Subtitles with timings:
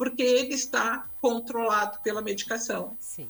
[0.00, 2.96] porque ele está controlado pela medicação.
[2.98, 3.28] Sim.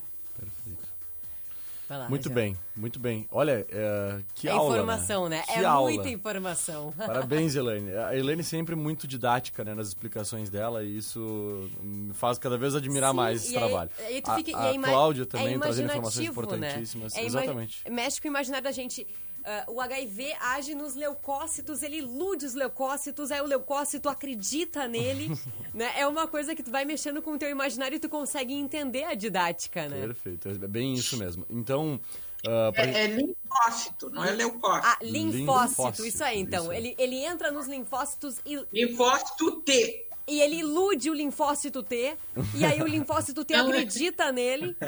[1.88, 3.26] Lá, muito bem, muito bem.
[3.32, 5.38] Olha, é, que é aula, informação, né?
[5.38, 5.42] né?
[5.42, 5.90] Que é aula.
[5.90, 6.94] muita informação.
[6.96, 7.90] Parabéns, Elaine.
[7.96, 12.76] A Elaine sempre muito didática né, nas explicações dela e isso me faz cada vez
[12.76, 13.90] admirar Sim, mais esse trabalho.
[13.98, 16.30] Aí, fica, a, a Cláudia também é trazendo informações né?
[16.30, 17.14] importantíssimas.
[17.14, 17.22] Né?
[17.22, 17.90] É Exatamente.
[17.90, 19.04] Mexe com o imaginário da gente.
[19.40, 25.28] Uh, o HIV age nos leucócitos, ele ilude os leucócitos, aí o leucócito acredita nele,
[25.72, 25.92] né?
[25.96, 29.04] É uma coisa que tu vai mexendo com o teu imaginário e tu consegue entender
[29.04, 30.06] a didática, né?
[30.06, 31.46] Perfeito, é bem isso mesmo.
[31.48, 31.98] Então...
[32.40, 32.86] Uh, pra...
[32.86, 34.86] é, é, linfócito, não é leucócito.
[34.86, 36.64] Ah, linfócito, linfócito isso aí, então.
[36.64, 38.58] Isso ele, ele entra nos linfócitos e...
[38.72, 42.16] Linfócito T e ele ilude o linfócito T,
[42.54, 44.76] e aí o linfócito T acredita nele.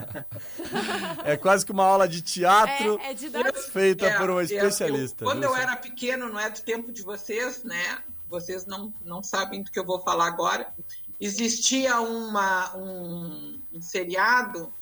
[1.25, 5.25] É quase que uma aula de teatro é, é feita é, por um especialista.
[5.25, 8.03] Eu, quando eu era pequeno, não é do tempo de vocês, né?
[8.29, 10.73] Vocês não, não sabem do que eu vou falar agora.
[11.21, 14.73] Existia uma, um, um seriado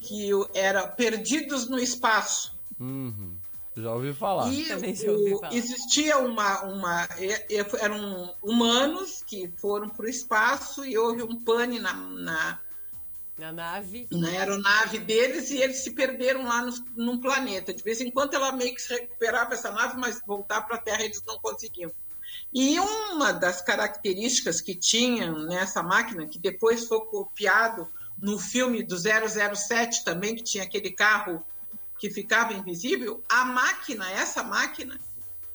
[0.00, 2.56] que era Perdidos no Espaço.
[2.78, 3.36] Uhum.
[3.82, 4.52] Já ouvi falar.
[4.52, 5.54] E o, falar.
[5.54, 7.08] existia uma, uma.
[7.80, 12.60] Eram humanos que foram para o espaço e houve um pane na, na,
[13.38, 14.08] na, nave.
[14.10, 17.72] Na aeronave deles e eles se perderam lá no, num planeta.
[17.72, 20.80] De vez em quando ela meio que se recuperava essa nave, mas voltar para a
[20.80, 21.92] Terra eles não conseguiam.
[22.52, 27.86] E uma das características que tinham nessa máquina, que depois foi copiado
[28.20, 31.44] no filme do 007 também, que tinha aquele carro
[31.98, 34.98] que ficava invisível, a máquina, essa máquina,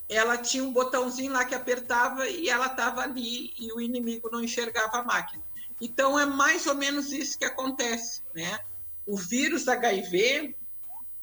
[0.10, 4.44] ela tinha um botãozinho lá que apertava e ela estava ali e o inimigo não
[4.44, 5.44] enxergava a máquina.
[5.80, 8.60] Então é mais ou menos isso que acontece, né?
[9.06, 10.56] O vírus HIV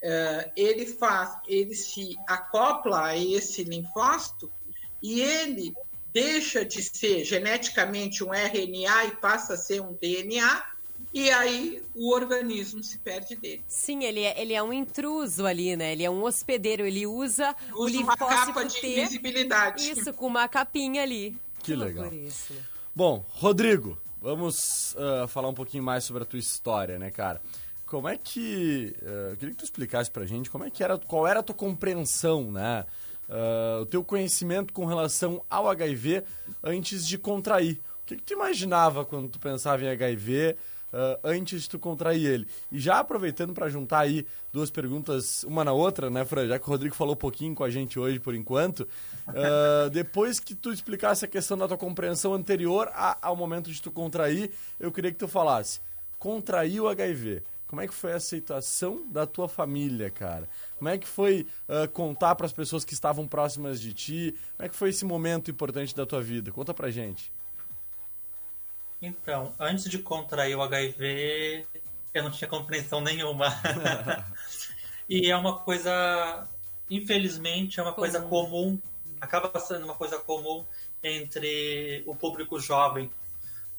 [0.02, 4.50] uh, ele faz, ele se acopla a esse linfócito
[5.02, 5.74] e ele
[6.12, 10.64] deixa de ser geneticamente um RNA e passa a ser um DNA
[11.12, 13.64] e aí o organismo se perde dele.
[13.66, 15.92] Sim, ele é, ele é um intruso ali, né?
[15.92, 19.90] Ele é um hospedeiro, ele usa, usa o linfócito uma capa de T, invisibilidade.
[19.90, 21.36] Isso, com uma capinha ali.
[21.58, 22.12] Que, que legal.
[22.12, 22.54] Isso.
[22.94, 27.40] Bom, Rodrigo, vamos uh, falar um pouquinho mais sobre a tua história, né, cara?
[27.86, 28.94] Como é que.
[29.02, 31.42] Uh, eu queria que tu explicasse pra gente como é que era, qual era a
[31.42, 32.86] tua compreensão, né?
[33.28, 36.22] Uh, o teu conhecimento com relação ao HIV
[36.62, 37.80] antes de contrair.
[38.02, 40.56] O que, que tu imaginava quando tu pensava em HIV?
[40.92, 42.46] Uh, antes de tu contrair ele.
[42.70, 46.46] E já aproveitando para juntar aí duas perguntas, uma na outra, né, Fran?
[46.46, 48.80] Já que o Rodrigo falou um pouquinho com a gente hoje por enquanto.
[49.28, 53.80] Uh, depois que tu explicasse a questão da tua compreensão anterior a, ao momento de
[53.80, 55.80] tu contrair, eu queria que tu falasse.
[56.18, 57.42] Contrair o HIV.
[57.66, 60.48] Como é que foi a aceitação da tua família, cara?
[60.76, 64.34] Como é que foi uh, contar para as pessoas que estavam próximas de ti?
[64.56, 66.50] Como é que foi esse momento importante da tua vida?
[66.50, 67.32] Conta pra gente.
[69.02, 71.66] Então, antes de contrair o HIV,
[72.12, 73.46] eu não tinha compreensão nenhuma.
[75.08, 76.46] e é uma coisa,
[76.88, 78.02] infelizmente, é uma comum.
[78.02, 78.78] coisa comum,
[79.18, 80.66] acaba sendo uma coisa comum
[81.02, 83.10] entre o público jovem.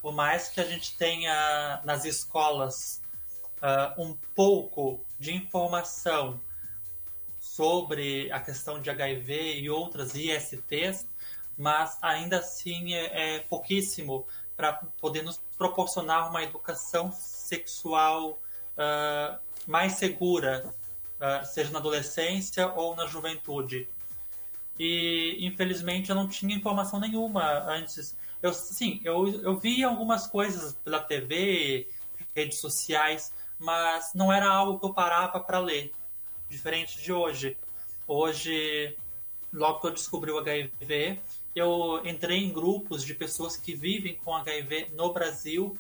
[0.02, 3.00] Por mais que a gente tenha nas escolas
[3.62, 6.42] uh, um pouco de informação
[7.40, 11.06] sobre a questão de HIV e outras ISTs,
[11.56, 14.26] mas ainda assim é, é pouquíssimo
[14.62, 18.40] para poder nos proporcionar uma educação sexual
[18.78, 20.72] uh, mais segura,
[21.20, 23.90] uh, seja na adolescência ou na juventude.
[24.78, 28.16] E infelizmente eu não tinha informação nenhuma antes.
[28.40, 31.88] Eu sim, eu, eu vi algumas coisas pela TV,
[32.36, 35.92] redes sociais, mas não era algo que eu parava para ler,
[36.48, 37.58] diferente de hoje.
[38.08, 38.96] Hoje,
[39.52, 41.20] logo que eu descobri o HIV,
[41.56, 45.78] eu entrei em grupos de pessoas que vivem com HIV no Brasil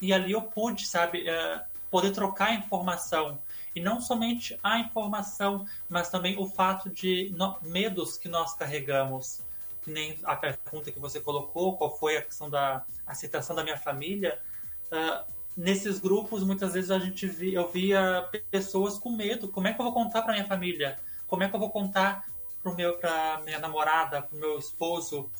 [0.00, 1.60] e ali eu pude, sabe, uh,
[1.90, 3.38] poder trocar informação.
[3.74, 9.42] E não somente a informação, mas também o fato de no, medos que nós carregamos.
[9.82, 13.76] Que nem a pergunta que você colocou, qual foi a questão da aceitação da minha
[13.76, 14.40] família.
[14.86, 15.24] Uh,
[15.56, 19.48] nesses grupos, muitas vezes a gente via, eu via pessoas com medo.
[19.48, 20.98] Como é que eu vou contar para minha família?
[21.26, 22.26] Como é que eu vou contar
[22.62, 25.30] pro meu para minha namorada, pro meu esposo.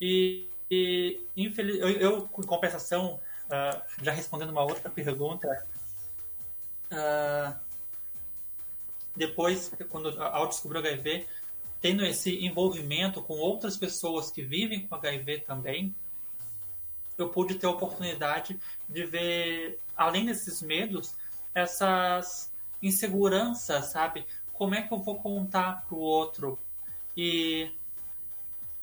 [0.00, 5.66] E, e infeliz, eu, eu, em compensação, uh, já respondendo uma outra pergunta,
[6.92, 7.54] uh,
[9.16, 11.26] depois, quando ao descobrir o HIV,
[11.80, 15.94] tendo esse envolvimento com outras pessoas que vivem com HIV também,
[17.16, 21.14] eu pude ter a oportunidade de ver, além desses medos,
[21.54, 24.26] essas inseguranças, sabe?
[24.54, 26.58] Como é que eu vou contar para o outro?
[27.16, 27.70] E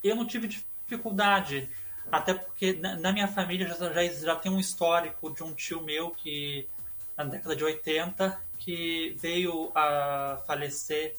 [0.03, 1.69] eu não tive dificuldade.
[2.12, 6.12] Até porque na minha família já, já, já tem um histórico de um tio meu
[6.12, 6.68] que,
[7.15, 11.15] na década de 80, que veio a falecer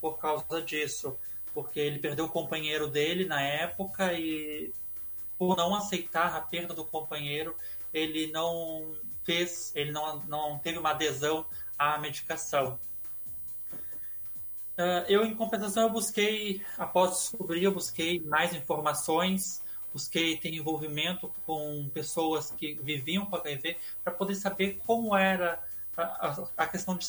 [0.00, 1.18] por causa disso.
[1.52, 4.72] Porque ele perdeu o companheiro dele na época e,
[5.36, 7.56] por não aceitar a perda do companheiro,
[7.92, 8.94] ele não
[9.24, 11.44] fez, ele não, não teve uma adesão
[11.76, 12.78] à medicação.
[14.76, 21.32] Uh, eu, em compensação, eu busquei, após descobrir, eu busquei mais informações, busquei ter envolvimento
[21.46, 25.58] com pessoas que viviam com HIV para poder saber como era
[25.96, 27.06] a, a, a questão de.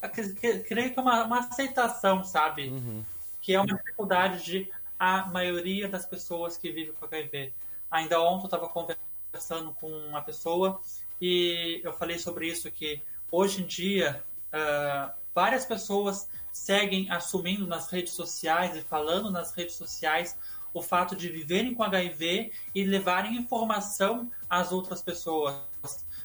[0.00, 2.68] A, creio que é uma, uma aceitação, sabe?
[2.68, 3.04] Uhum.
[3.40, 7.52] Que é uma dificuldade de a maioria das pessoas que vivem com HIV.
[7.90, 10.80] Ainda ontem eu estava conversando com uma pessoa
[11.20, 14.22] e eu falei sobre isso que hoje em dia
[14.52, 20.36] uh, várias pessoas seguem assumindo nas redes sociais e falando nas redes sociais
[20.72, 25.56] o fato de viverem com HIV e levarem informação às outras pessoas.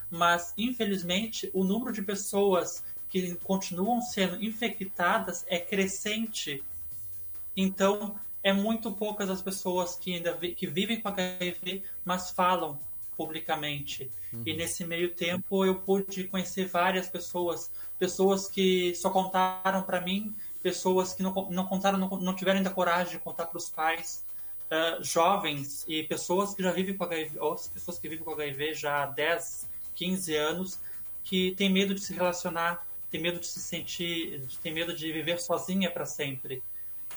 [0.09, 6.63] Mas, infelizmente, o número de pessoas que continuam sendo infectadas é crescente.
[7.55, 12.79] Então, é muito poucas as pessoas que ainda vi, que vivem com HIV, mas falam
[13.19, 14.09] publicamente.
[14.31, 14.43] Uhum.
[14.45, 17.69] E nesse meio tempo eu pude conhecer várias pessoas,
[17.99, 20.33] pessoas que só contaram para mim,
[20.63, 24.25] pessoas que não, não contaram, não, não tiveram ainda coragem de contar para os pais,
[24.71, 28.73] uh, jovens e pessoas que já vivem com HIV, ou pessoas que vivem com HIV
[28.73, 30.79] já há 10, 15 anos,
[31.21, 35.41] que têm medo de se relacionar, têm medo de se sentir, têm medo de viver
[35.41, 36.63] sozinha para sempre.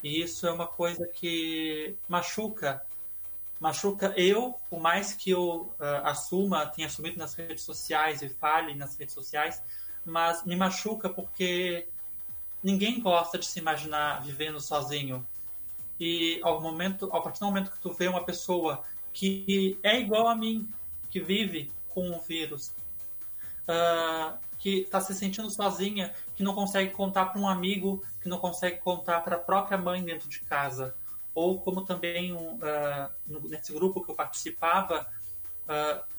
[0.02, 2.84] E isso é uma coisa que machuca
[3.62, 8.74] machuca eu, por mais que eu uh, assuma, tenha assumido nas redes sociais e fale
[8.74, 9.62] nas redes sociais,
[10.04, 11.88] mas me machuca porque
[12.60, 15.24] ninguém gosta de se imaginar vivendo sozinho.
[16.00, 18.82] E ao momento, a partir do momento que tu vê uma pessoa
[19.12, 20.68] que é igual a mim,
[21.08, 22.74] que vive com o vírus,
[23.68, 28.38] uh, que está se sentindo sozinha, que não consegue contar para um amigo, que não
[28.38, 30.96] consegue contar para a própria mãe dentro de casa,
[31.34, 32.58] ou como também uh,
[33.48, 35.06] nesse grupo que eu participava,
[35.68, 36.12] uh,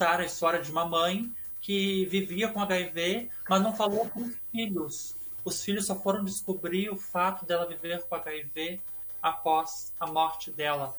[0.00, 5.16] a história de uma mãe que vivia com HIV, mas não falou com os filhos.
[5.44, 8.80] Os filhos só foram descobrir o fato dela viver com HIV
[9.22, 10.96] após a morte dela.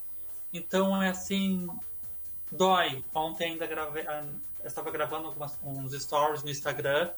[0.53, 1.67] Então é assim,
[2.51, 3.03] dói.
[3.13, 4.25] Ontem ainda gravei, ah,
[4.63, 7.11] estava gravando algumas, uns stories no Instagram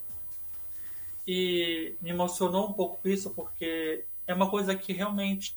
[1.28, 5.56] e me emocionou um pouco isso porque é uma coisa que realmente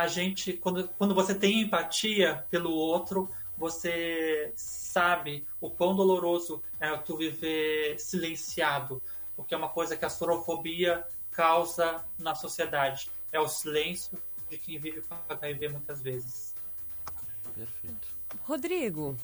[0.00, 6.96] a gente, quando, quando você tem empatia pelo outro, você sabe o quão doloroso é
[6.96, 9.02] tu viver silenciado,
[9.36, 13.10] porque é uma coisa que a sorofobia causa na sociedade.
[13.30, 14.18] É o silêncio
[14.48, 16.54] de quem vive com HIV muitas vezes.
[17.54, 18.08] Perfeito.
[18.44, 19.16] Rodrigo,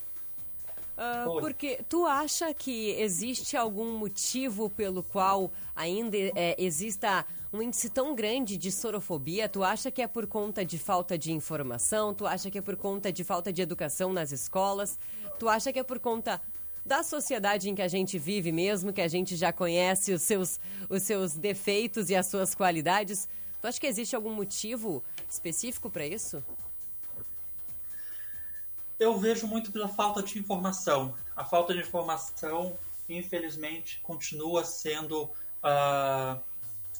[0.96, 7.88] Uh, porque tu acha que existe algum motivo pelo qual ainda é, exista um índice
[7.88, 9.48] tão grande de sorofobia?
[9.48, 12.12] Tu acha que é por conta de falta de informação?
[12.12, 14.98] Tu acha que é por conta de falta de educação nas escolas?
[15.38, 16.40] Tu acha que é por conta
[16.84, 20.60] da sociedade em que a gente vive mesmo, que a gente já conhece os seus,
[20.88, 23.28] os seus defeitos e as suas qualidades?
[23.60, 26.42] Tu acha que existe algum motivo específico para isso?
[28.98, 31.14] Eu vejo muito pela falta de informação.
[31.34, 32.78] A falta de informação,
[33.08, 36.40] infelizmente, continua sendo uh,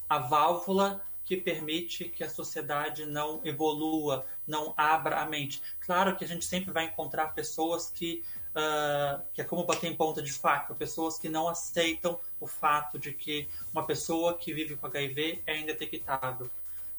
[0.09, 5.61] a válvula que permite que a sociedade não evolua, não abra a mente.
[5.81, 9.97] Claro que a gente sempre vai encontrar pessoas que, uh, que é como bater em
[9.97, 14.77] ponta de faca, pessoas que não aceitam o fato de que uma pessoa que vive
[14.77, 16.49] com HIV é indetectável.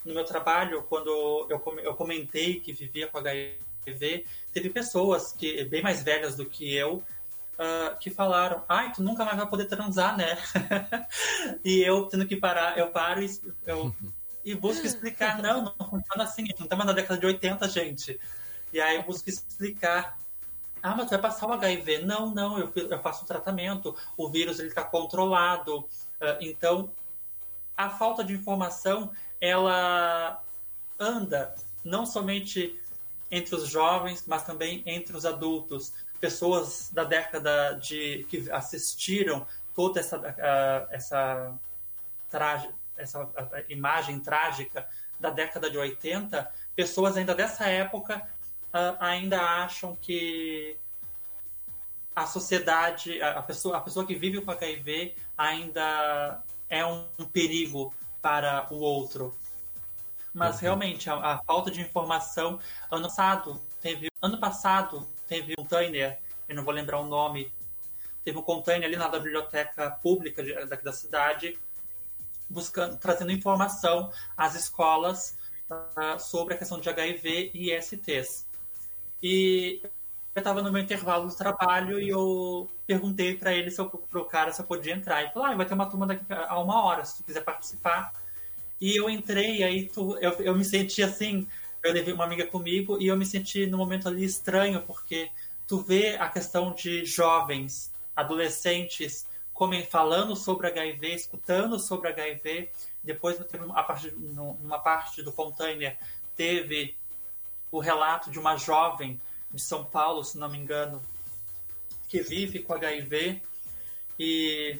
[0.03, 6.03] No meu trabalho, quando eu comentei que vivia com HIV, teve pessoas que bem mais
[6.03, 7.01] velhas do que eu
[7.59, 10.37] uh, que falaram: "Ai, tu nunca mais vai poder transar, né?"
[11.63, 13.93] e eu tendo que parar, eu paro e eu
[14.43, 18.19] e busco explicar, não, não funciona assim, não estamos na década de 80, gente.
[18.71, 20.17] E aí eu busco explicar
[20.81, 22.05] ah, mas tu vai passar o HIV?
[22.05, 25.79] Não, não, eu, eu faço o tratamento, o vírus ele está controlado.
[25.79, 26.91] Uh, então,
[27.75, 29.11] a falta de informação,
[29.41, 30.41] ela
[30.99, 32.79] anda não somente
[33.29, 39.45] entre os jovens, mas também entre os adultos, pessoas da década de que assistiram
[39.75, 41.59] toda essa uh, essa
[42.29, 43.29] trage, essa
[43.69, 44.87] imagem trágica
[45.19, 48.17] da década de 80, pessoas ainda dessa época
[48.73, 50.77] uh, ainda acham que
[52.15, 58.67] a sociedade, a pessoa, a pessoa que vive com HIV ainda é um perigo para
[58.71, 59.37] o outro.
[60.33, 60.61] Mas uhum.
[60.61, 62.59] realmente, a, a, falta de informação.
[62.89, 64.09] Ano passado, teve.
[64.19, 66.17] Ano passado, teve um container,
[66.47, 67.51] eu não vou lembrar o nome.
[68.23, 71.57] Teve um container ali na biblioteca pública de, daqui da cidade,
[72.49, 75.37] buscando, trazendo informação às escolas
[75.69, 78.47] uh, sobre a questão de HIV e ISTs.
[79.21, 79.81] E
[80.35, 84.51] eu estava no meu intervalo do trabalho e eu perguntei para ele, se pro cara,
[84.51, 85.21] se eu podia entrar.
[85.21, 88.13] Ele falou, ah, vai ter uma turma daqui a uma hora, se tu quiser participar.
[88.79, 91.47] E eu entrei, aí tu, eu, eu me senti assim,
[91.83, 95.29] eu levei uma amiga comigo e eu me senti no momento ali estranho, porque
[95.67, 102.69] tu vê a questão de jovens, adolescentes, como, falando sobre HIV, escutando sobre HIV.
[103.03, 105.97] Depois, a parte, numa parte do container,
[106.35, 106.95] teve
[107.71, 109.19] o relato de uma jovem
[109.51, 111.01] de São Paulo, se não me engano,
[112.07, 113.41] que vive com HIV
[114.19, 114.79] e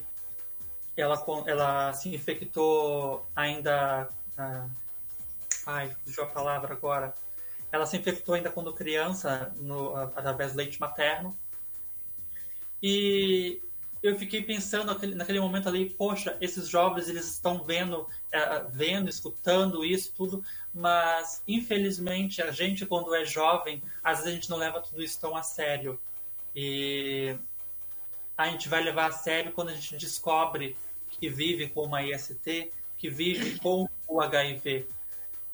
[0.96, 4.10] ela, ela se infectou ainda.
[4.38, 4.68] Ah,
[5.68, 7.14] ai, fugiu a palavra agora.
[7.72, 11.38] Ela se infectou ainda quando criança, no, através do leite materno.
[12.82, 13.62] E
[14.02, 19.10] eu fiquei pensando naquele, naquele momento ali, poxa, esses jovens eles estão vendo, é, vendo,
[19.10, 20.44] escutando isso tudo,
[20.74, 25.20] mas infelizmente a gente quando é jovem, às vezes a gente não leva tudo isso
[25.20, 26.00] tão a sério.
[26.56, 27.36] E
[28.38, 30.78] a gente vai levar a sério quando a gente descobre
[31.10, 34.88] que vive com uma IST, que vive com o HIV.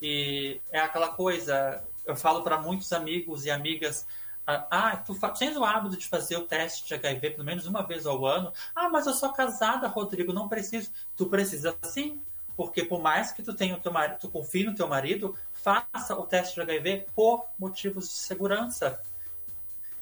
[0.06, 4.06] E é aquela coisa, eu falo para muitos amigos e amigas,
[4.46, 7.88] ah, ah, tu tens o hábito de fazer o teste de HIV pelo menos uma
[7.88, 8.52] vez ao ano?
[8.76, 10.92] Ah, mas eu sou casada, Rodrigo, não preciso.
[11.16, 12.22] Tu precisa sim,
[12.58, 16.14] porque por mais que tu tenha o teu marido, tu confie no teu marido, faça
[16.18, 19.02] o teste de HIV por motivos de segurança.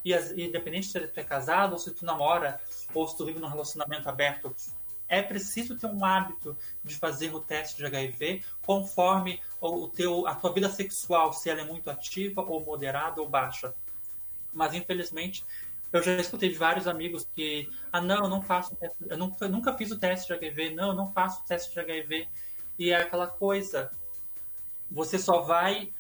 [0.03, 2.59] E, independente se tu é casado, ou se tu namora,
[2.91, 4.55] ou se tu vive num relacionamento aberto,
[5.11, 10.33] é preciso ter um hábito de fazer o teste de HIV conforme o teu, a
[10.33, 13.73] tua vida sexual, se ela é muito ativa ou moderada ou baixa
[14.53, 15.45] mas infelizmente
[15.91, 18.77] eu já escutei de vários amigos que, ah, não, eu não faço,
[19.09, 21.79] eu nunca, nunca fiz o teste de HIV, não, eu não faço o teste de
[21.81, 22.29] HIV.
[22.79, 23.91] E é aquela coisa,
[24.89, 25.91] você só vai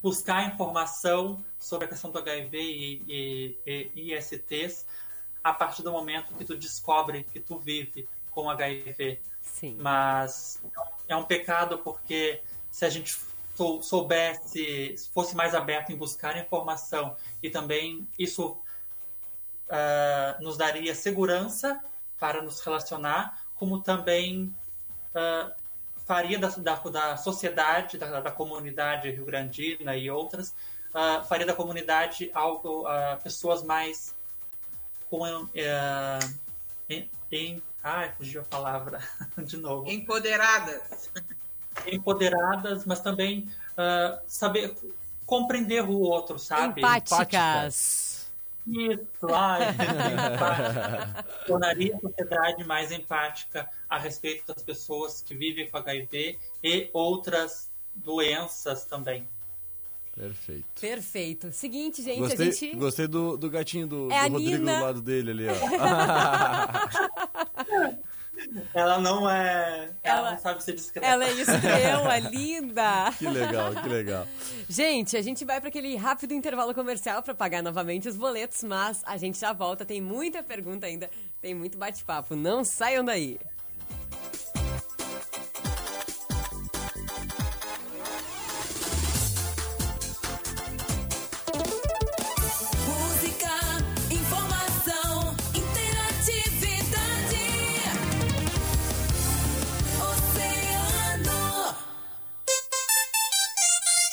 [0.00, 4.86] buscar informação sobre a questão do HIV e, e, e ISTs
[5.42, 9.20] a partir do momento que tu descobre que tu vive com HIV.
[9.40, 9.76] Sim.
[9.80, 10.62] Mas
[11.08, 12.40] é um pecado porque
[12.70, 13.16] se a gente
[13.82, 18.56] soubesse, fosse mais aberto em buscar informação e também isso
[19.68, 21.80] uh, nos daria segurança
[22.18, 24.54] para nos relacionar, como também
[25.14, 25.52] uh,
[26.06, 30.54] faria da, da, da sociedade, da, da, comunidade rio-grandina e outras,
[30.94, 32.84] uh, faria da comunidade algo,
[33.22, 34.16] pessoas mais
[35.10, 35.26] com
[36.88, 39.00] em, em, ai, fugiu a palavra
[39.38, 39.88] de novo.
[39.90, 41.10] Empoderadas
[41.86, 44.74] empoderadas, mas também uh, saber
[45.24, 46.80] compreender o outro, sabe?
[46.80, 48.26] Empáticas.
[48.66, 49.60] Isso, ai,
[51.46, 57.70] tornaria a sociedade mais empática a respeito das pessoas que vivem com HIV e outras
[57.94, 59.26] doenças também.
[60.18, 60.66] Perfeito.
[60.80, 61.52] Perfeito.
[61.52, 62.76] Seguinte, gente, gostei, a gente.
[62.76, 64.78] Gostei do, do gatinho do, é do Rodrigo Nina...
[64.78, 65.54] do lado dele ali, ó.
[68.72, 69.90] Ela não é.
[70.02, 71.06] Ela, ela, não sabe ser discreta.
[71.06, 73.12] Ela é estrela, linda.
[73.18, 74.26] Que legal, que legal.
[74.68, 79.02] Gente, a gente vai para aquele rápido intervalo comercial para pagar novamente os boletos, mas
[79.04, 79.84] a gente já volta.
[79.84, 81.10] Tem muita pergunta ainda,
[81.42, 82.36] tem muito bate-papo.
[82.36, 83.38] Não saiam daí.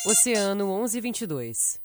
[0.08, 1.85] Oceano 1122.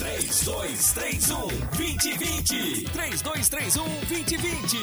[0.00, 2.84] 3231 2020.
[2.90, 4.78] 3231 2020.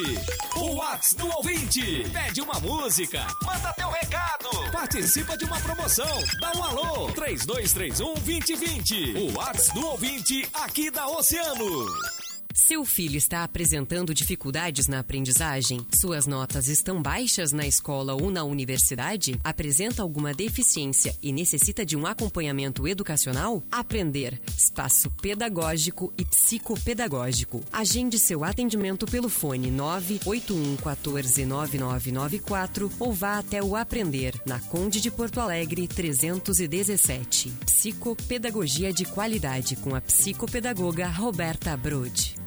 [0.57, 2.07] O Whats do ouvinte.
[2.13, 3.25] Pede uma música.
[3.43, 4.71] Manda teu recado.
[4.71, 6.05] Participa de uma promoção.
[6.39, 7.12] Dá um alô.
[7.13, 9.17] 3231 2020.
[9.17, 12.26] O Whats do ouvinte aqui da Oceano.
[12.59, 15.85] Seu filho está apresentando dificuldades na aprendizagem?
[15.93, 19.39] Suas notas estão baixas na escola ou na universidade?
[19.43, 23.63] Apresenta alguma deficiência e necessita de um acompanhamento educacional?
[23.71, 24.41] Aprender.
[24.57, 27.63] Espaço pedagógico e psicopedagógico.
[27.71, 34.99] Agende seu atendimento pelo fone 981 14 9994 ou vá até o Aprender, na Conde
[34.99, 37.53] de Porto Alegre 317.
[37.67, 42.47] Psicopedagogia de qualidade com a psicopedagoga Roberta Brode.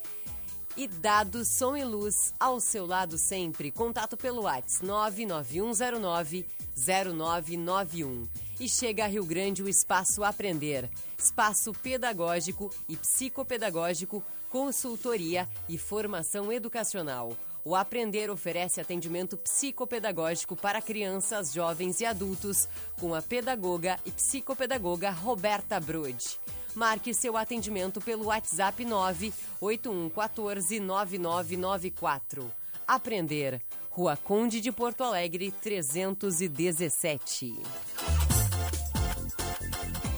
[0.77, 3.71] e dados som e luz ao seu lado sempre.
[3.71, 6.47] Contato pelo WhatsApp 99109
[6.77, 8.29] 0991.
[8.61, 16.53] E chega a Rio Grande o Espaço Aprender, espaço pedagógico e psicopedagógico, consultoria e formação
[16.53, 17.37] educacional.
[17.65, 22.69] O Aprender oferece atendimento psicopedagógico para crianças, jovens e adultos
[23.01, 26.39] com a pedagoga e psicopedagoga Roberta Brode.
[26.75, 32.51] Marque seu atendimento pelo WhatsApp 98114 9994.
[32.87, 33.63] Aprender.
[33.91, 37.63] Rua Conde de Porto Alegre, 317.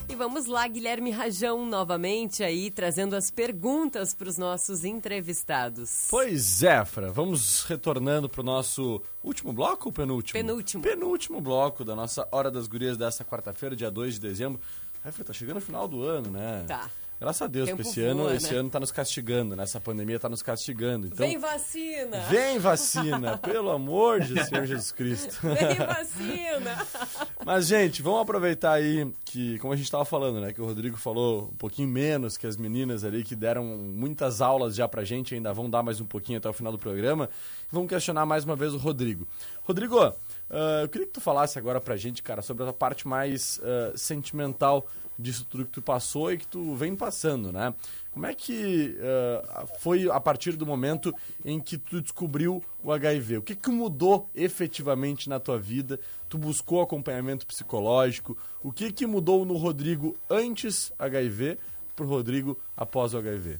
[0.09, 6.07] E vamos lá, Guilherme Rajão, novamente aí, trazendo as perguntas para os nossos entrevistados.
[6.09, 10.33] Pois é, Fra, vamos retornando para o nosso último bloco ou penúltimo?
[10.33, 10.81] Penúltimo.
[10.81, 14.59] Penúltimo bloco da nossa Hora das Gurias desta quarta-feira, dia 2 de dezembro.
[15.07, 16.65] Aí tá chegando o final do ano, né?
[16.67, 16.89] Tá.
[17.19, 18.35] Graças a Deus, porque esse voa, ano, né?
[18.35, 19.63] esse ano tá nos castigando, né?
[19.63, 21.07] Essa pandemia tá nos castigando.
[21.07, 22.19] Então, vem vacina!
[22.29, 25.39] Vem vacina, pelo amor de Senhor Jesus Cristo.
[25.41, 26.85] Vem vacina!
[27.43, 30.51] Mas, gente, vamos aproveitar aí que, como a gente tava falando, né?
[30.51, 34.75] Que o Rodrigo falou um pouquinho menos que as meninas ali que deram muitas aulas
[34.75, 37.29] já pra gente, ainda vão dar mais um pouquinho até o final do programa.
[37.71, 39.25] Vamos questionar mais uma vez o Rodrigo.
[39.63, 40.13] Rodrigo,
[40.49, 43.97] uh, eu queria que tu falasse agora pra gente, cara, sobre a parte mais uh,
[43.97, 47.73] sentimental disso tudo que tu passou e que tu vem passando, né?
[48.11, 53.37] Como é que uh, foi a partir do momento em que tu descobriu o HIV?
[53.37, 55.99] O que, que mudou efetivamente na tua vida?
[56.29, 58.37] Tu buscou acompanhamento psicológico?
[58.61, 61.57] O que, que mudou no Rodrigo antes HIV
[61.95, 63.59] para o Rodrigo após o HIV?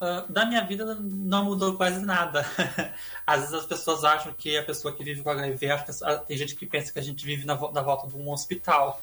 [0.00, 2.44] Uh, da minha vida não mudou quase nada.
[3.26, 5.70] Às vezes as pessoas acham que a pessoa que vive com HIV,
[6.02, 9.00] ah, tem gente que pensa que a gente vive na, na volta de um hospital.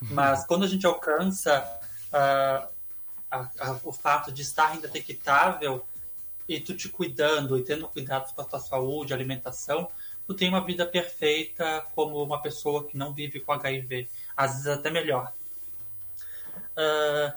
[0.00, 1.60] Mas quando a gente alcança
[2.12, 2.68] uh,
[3.30, 5.84] a, a, o fato de estar indetectável
[6.48, 9.90] e tu te cuidando e tendo cuidado com a tua saúde, alimentação,
[10.26, 14.08] tu tem uma vida perfeita como uma pessoa que não vive com HIV.
[14.36, 15.32] Às vezes até melhor.
[16.72, 17.36] Uh,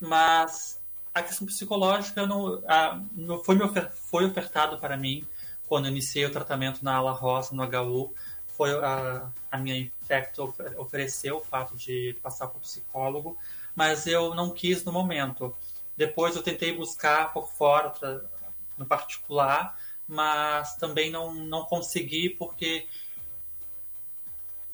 [0.00, 0.79] mas
[1.14, 3.00] a questão psicológica não, a,
[3.44, 5.26] foi, me ofer, foi ofertado para mim
[5.66, 8.12] quando iniciei o tratamento na ala rosa, no HU.
[8.46, 13.38] Foi a, a minha infecto ofereceu o fato de passar por psicólogo,
[13.74, 15.56] mas eu não quis no momento.
[15.96, 17.92] Depois eu tentei buscar por fora,
[18.76, 22.86] no particular, mas também não, não consegui porque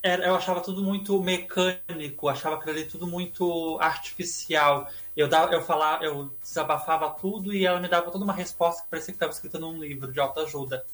[0.07, 4.89] era, eu achava tudo muito mecânico, achava aquilo ali tudo muito artificial.
[5.17, 8.91] Eu, dava, eu, falava, eu desabafava tudo e ela me dava toda uma resposta que
[8.91, 10.85] parecia que estava escrita num livro de autoajuda.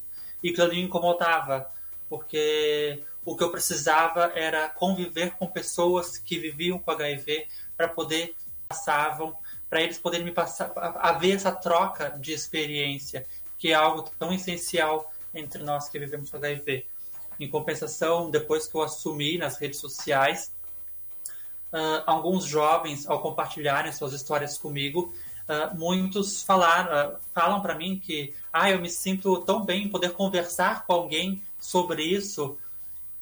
[0.41, 1.69] E aquilo ali me incomodava,
[2.09, 7.47] porque o que eu precisava era conviver com pessoas que viviam com HIV
[7.77, 8.35] para poder
[8.67, 9.37] passavam,
[9.69, 13.25] para eles poderem me passar, haver essa troca de experiência,
[13.57, 16.85] que é algo tão essencial entre nós que vivemos com HIV.
[17.43, 20.53] Em compensação, depois que eu assumi nas redes sociais,
[21.73, 25.13] uh, alguns jovens, ao compartilharem suas histórias comigo,
[25.49, 29.89] uh, muitos falaram, uh, falam para mim que ah, eu me sinto tão bem em
[29.89, 32.57] poder conversar com alguém sobre isso.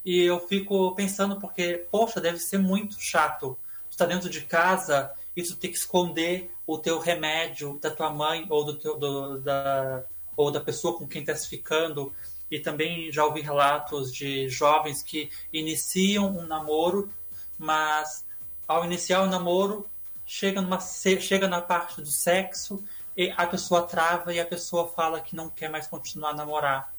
[0.06, 3.58] E eu fico pensando, porque, poxa, deve ser muito chato.
[3.90, 8.46] estar dentro de casa e tu ter que esconder o teu remédio da tua mãe
[8.52, 10.04] ou do teu, do, da,
[10.38, 12.14] ou da pessoa com quem está se ficando.
[12.52, 17.10] E também já ouvi relatos de jovens que iniciam um namoro,
[17.58, 18.26] mas
[18.68, 19.90] ao iniciar o namoro,
[20.26, 22.84] chega, numa, chega na parte do sexo
[23.16, 26.94] e a pessoa trava e a pessoa fala que não quer mais continuar a namorar.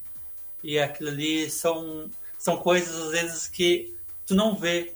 [0.62, 4.94] E aquilo ali são, são coisas, às vezes, que tu não vê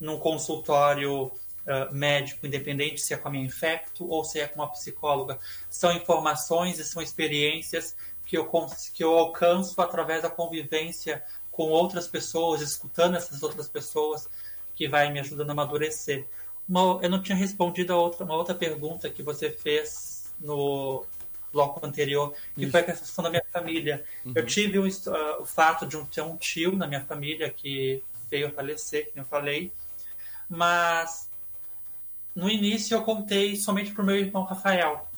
[0.00, 4.60] num consultório uh, médico, independente se é com a minha infecto ou se é com
[4.60, 5.38] uma psicóloga.
[5.70, 8.50] São informações e são experiências que eu,
[8.92, 14.28] que eu alcanço através da convivência com outras pessoas, escutando essas outras pessoas,
[14.74, 16.26] que vai me ajudando a amadurecer.
[16.68, 21.06] Uma, eu não tinha respondido a outra, uma outra pergunta que você fez no
[21.52, 22.72] bloco anterior, que Isso.
[22.72, 24.04] foi a questão da minha família.
[24.24, 24.32] Uhum.
[24.34, 24.82] Eu tive uh,
[25.40, 29.20] o fato de um, ter um tio na minha família que veio a falecer, como
[29.20, 29.72] eu falei,
[30.48, 31.30] mas
[32.34, 35.08] no início eu contei somente para o meu irmão Rafael,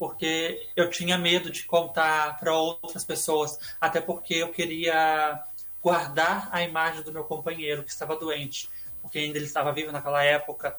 [0.00, 5.40] porque eu tinha medo de contar para outras pessoas, até porque eu queria
[5.80, 8.68] guardar a imagem do meu companheiro que estava doente
[9.02, 10.78] porque ainda ele estava vivo naquela época.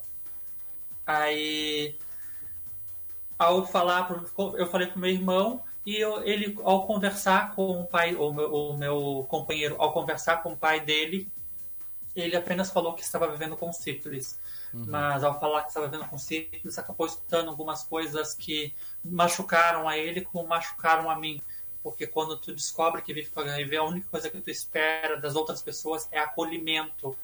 [1.06, 1.96] Aí,
[3.38, 4.24] ao falar,
[4.58, 8.54] eu falei pro meu irmão e eu, ele, ao conversar com o pai, o meu,
[8.54, 11.28] o meu companheiro, ao conversar com o pai dele,
[12.15, 14.39] ele apenas falou que estava vivendo com sífilis.
[14.74, 14.86] Uhum.
[14.88, 19.97] Mas ao falar que estava vivendo com sífilis, acabou escutando algumas coisas que machucaram a
[19.97, 21.41] ele como machucaram a mim.
[21.84, 25.36] Porque quando tu descobre que vive com HIV, a única coisa que tu espera das
[25.36, 27.17] outras pessoas é acolhimento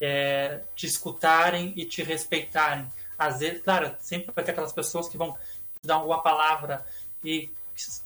[0.00, 2.86] é, te escutarem e te respeitarem.
[3.18, 6.86] Às vezes, claro, sempre vai ter aquelas pessoas que vão te dar alguma palavra
[7.24, 7.50] e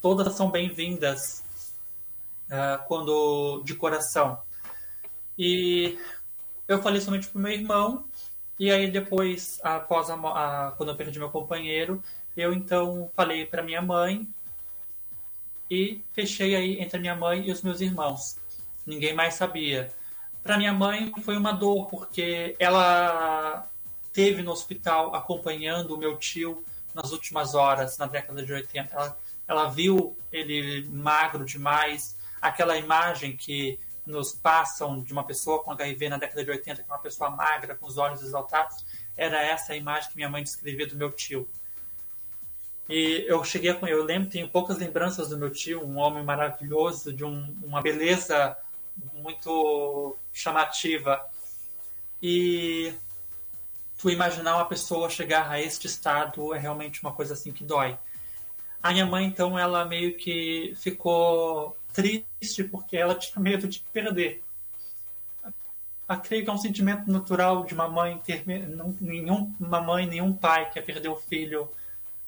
[0.01, 1.45] todas são bem-vindas
[2.49, 4.41] uh, quando de coração.
[5.39, 5.99] E
[6.69, 8.05] eu falei somente pro meu irmão
[8.59, 12.03] e aí depois, após a, a, quando eu perdi meu companheiro,
[12.37, 14.27] eu então falei para minha mãe
[15.71, 18.39] e fechei aí entre a minha mãe e os meus irmãos.
[18.87, 19.93] Ninguém mais sabia.
[20.43, 23.69] Para minha mãe foi uma dor, porque ela
[24.13, 26.65] teve no hospital acompanhando o meu tio
[26.95, 28.95] nas últimas horas, na década de 80.
[28.95, 29.19] Ela,
[29.49, 36.09] ela viu ele magro demais, aquela imagem que nos passam de uma pessoa com HIV
[36.09, 38.85] na década de 80, que é uma pessoa magra, com os olhos exaltados,
[39.17, 41.49] era essa a imagem que minha mãe descrevia do meu tio.
[42.89, 47.13] E eu cheguei a eu lembro, tenho poucas lembranças do meu tio, um homem maravilhoso,
[47.13, 48.57] de um, uma beleza
[49.15, 51.25] muito chamativa.
[52.21, 52.93] E
[53.97, 57.97] tu imaginar uma pessoa chegar a este estado é realmente uma coisa assim que dói.
[58.83, 64.43] A minha mãe, então, ela meio que ficou triste porque ela tinha medo de perder.
[66.09, 68.45] Eu creio que é um sentimento natural de uma mãe ter
[69.01, 71.71] nenhuma mãe, nenhum pai quer perder o filho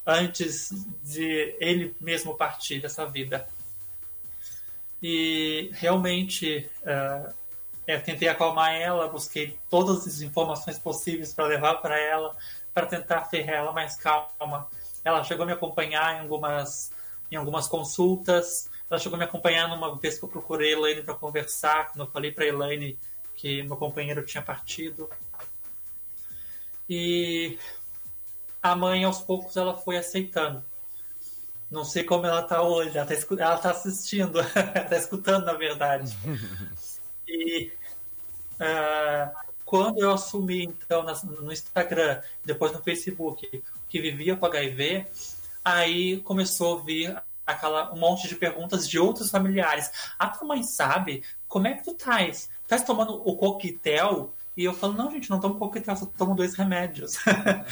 [0.06, 0.70] antes
[1.02, 3.46] de ele mesmo partir dessa vida.
[5.02, 7.32] E realmente uh,
[7.86, 12.34] eu tentei acalmar ela, busquei todas as informações possíveis para levar para ela,
[12.72, 14.66] para tentar ter ela mais calma.
[15.04, 16.90] Ela chegou a me acompanhar em algumas,
[17.30, 18.70] em algumas consultas.
[18.90, 22.06] Ela chegou a me acompanhar numa vez que eu procurei a Elaine para conversar, quando
[22.06, 22.98] eu falei para a Elaine
[23.36, 25.08] que meu companheiro tinha partido.
[26.88, 27.58] E
[28.62, 30.64] a mãe, aos poucos, ela foi aceitando.
[31.70, 32.96] Não sei como ela tá hoje.
[32.96, 34.38] Ela tá, ela tá assistindo,
[34.88, 36.16] tá escutando, na verdade.
[37.26, 37.72] E
[38.60, 45.06] uh, quando eu assumi, então, no Instagram, depois no Facebook, que vivia com HIV,
[45.64, 49.90] aí começou a vir aquela, um monte de perguntas de outros familiares.
[50.18, 51.22] A tua mãe sabe?
[51.48, 52.50] Como é que tu estás?
[52.62, 54.32] Estás tomando o coquetel?
[54.56, 57.16] E eu falo, não, gente, não tomo coquetel, só tomo dois remédios.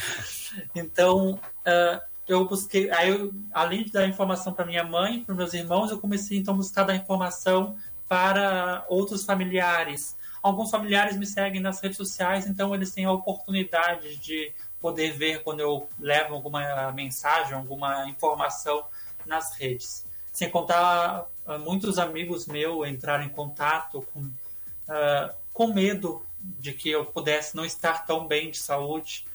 [0.75, 5.53] então, uh, eu busquei, aí eu, além de dar informação para minha mãe, para meus
[5.53, 7.75] irmãos, eu comecei então a buscar dar informação
[8.07, 10.15] para outros familiares.
[10.41, 15.41] alguns familiares me seguem nas redes sociais, então eles têm a oportunidade de poder ver
[15.41, 18.83] quando eu levo alguma mensagem, alguma informação
[19.25, 20.05] nas redes.
[20.31, 26.89] Sem contar, uh, muitos amigos meus entraram em contato com, uh, com medo de que
[26.89, 29.25] eu pudesse não estar tão bem de saúde,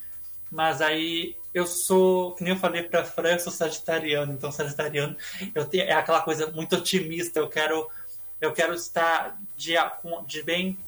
[0.50, 4.52] mas aí eu sou, que nem eu falei para a Fran, eu sou sagitariano, então
[4.52, 5.16] sagitariano
[5.54, 7.88] eu tenho, é aquela coisa muito otimista, eu quero
[8.40, 9.74] eu quero estar de,
[10.26, 10.78] de bem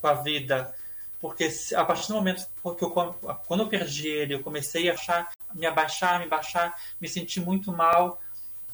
[0.00, 0.74] com a vida,
[1.20, 5.32] porque a partir do momento que eu, quando eu perdi ele, eu comecei a achar,
[5.54, 8.20] me abaixar, me baixar, me senti muito mal,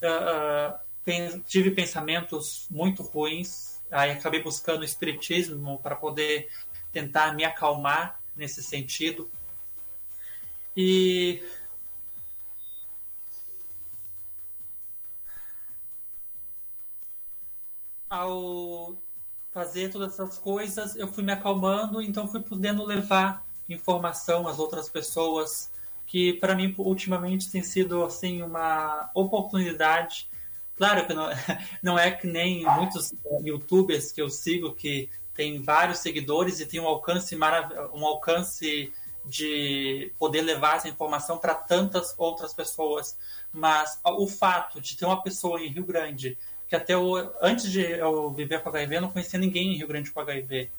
[0.02, 6.48] uh, uh, tive pensamentos muito ruins, aí acabei buscando espiritismo para poder
[6.92, 9.30] tentar me acalmar nesse sentido.
[10.76, 11.42] E
[18.08, 18.96] ao
[19.50, 24.88] fazer todas essas coisas, eu fui me acalmando, então fui podendo levar informação às outras
[24.88, 25.70] pessoas,
[26.06, 30.28] que para mim ultimamente tem sido assim uma oportunidade.
[30.76, 31.28] Claro que não,
[31.82, 33.12] não é que nem muitos
[33.44, 37.36] youtubers que eu sigo que tem vários seguidores e tem um alcance
[37.94, 38.92] um alcance
[39.24, 43.16] de poder levar essa informação para tantas outras pessoas.
[43.52, 46.36] Mas o fato de ter uma pessoa em Rio Grande,
[46.68, 49.88] que até eu, antes de eu viver com HIV, eu não conhecia ninguém em Rio
[49.88, 50.70] Grande com HIV.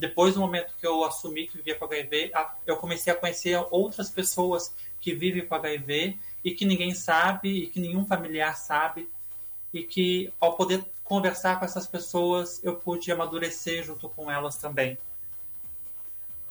[0.00, 2.32] Depois do momento que eu assumi que vivia com HIV,
[2.66, 7.66] eu comecei a conhecer outras pessoas que vivem com HIV e que ninguém sabe e
[7.66, 9.10] que nenhum familiar sabe
[9.74, 14.96] e que ao poder conversar com essas pessoas eu pude amadurecer junto com elas também.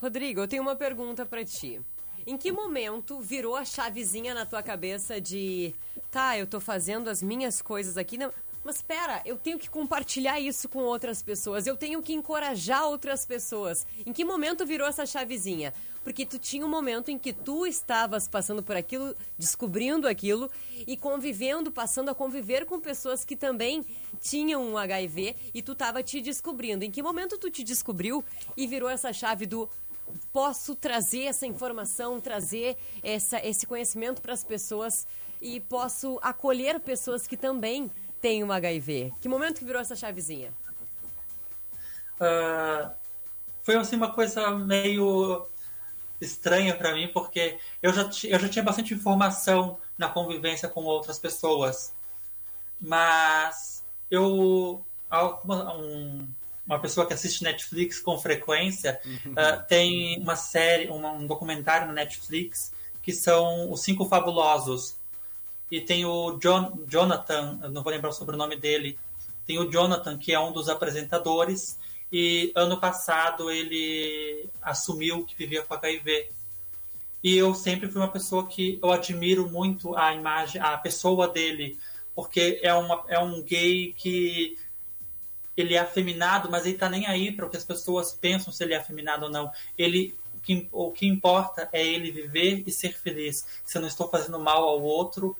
[0.00, 1.80] Rodrigo, eu tenho uma pergunta para ti.
[2.24, 5.74] Em que momento virou a chavezinha na tua cabeça de,
[6.08, 10.38] tá, eu tô fazendo as minhas coisas aqui, não, mas espera, eu tenho que compartilhar
[10.38, 13.86] isso com outras pessoas, eu tenho que encorajar outras pessoas.
[14.04, 15.72] Em que momento virou essa chavezinha?
[16.04, 20.50] Porque tu tinha um momento em que tu estavas passando por aquilo, descobrindo aquilo
[20.86, 23.84] e convivendo, passando a conviver com pessoas que também
[24.20, 26.84] tinham um HIV e tu estava te descobrindo.
[26.84, 28.24] Em que momento tu te descobriu
[28.56, 29.68] e virou essa chave do
[30.32, 35.06] posso trazer essa informação, trazer essa, esse conhecimento para as pessoas
[35.40, 39.12] e posso acolher pessoas que também têm um HIV?
[39.20, 40.52] Que momento que virou essa chavezinha?
[42.20, 42.90] Uh,
[43.62, 45.46] foi assim uma coisa meio
[46.20, 51.18] estranha para mim, porque eu já, eu já tinha bastante informação na convivência com outras
[51.18, 51.92] pessoas.
[52.80, 54.84] Mas eu.
[55.12, 56.28] Um,
[56.64, 61.92] uma pessoa que assiste Netflix com frequência, uh, tem uma série, uma, um documentário no
[61.92, 64.96] Netflix que são Os Cinco Fabulosos.
[65.70, 68.98] E tem o John, Jonathan, não vou lembrar o sobrenome dele,
[69.46, 71.78] tem o Jonathan, que é um dos apresentadores,
[72.12, 76.28] e ano passado ele assumiu que vivia com HIV.
[77.22, 81.78] E eu sempre fui uma pessoa que eu admiro muito a imagem, a pessoa dele,
[82.14, 84.58] porque é, uma, é um gay que
[85.56, 88.64] ele é afeminado, mas ele tá nem aí para o que as pessoas pensam se
[88.64, 89.50] ele é afeminado ou não.
[89.76, 93.46] Ele o que, o que importa é ele viver e ser feliz.
[93.62, 95.36] Se eu não estou fazendo mal ao outro,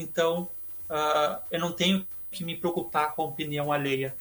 [0.00, 0.48] então
[0.90, 4.14] uh, eu não tenho que me preocupar com a opinião alheia.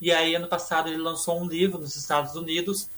[0.00, 2.90] E aí, ano passado, ele lançou um livro nos Estados Unidos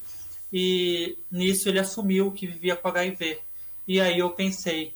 [0.52, 3.40] e nisso ele assumiu que vivia com HIV.
[3.86, 4.94] E aí eu pensei,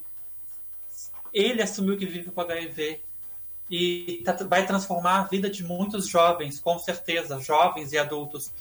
[1.33, 2.99] ele assumiu que vive com HIV,
[3.69, 8.51] e tá, vai transformar a vida de muitos jovens, com certeza, jovens e adultos.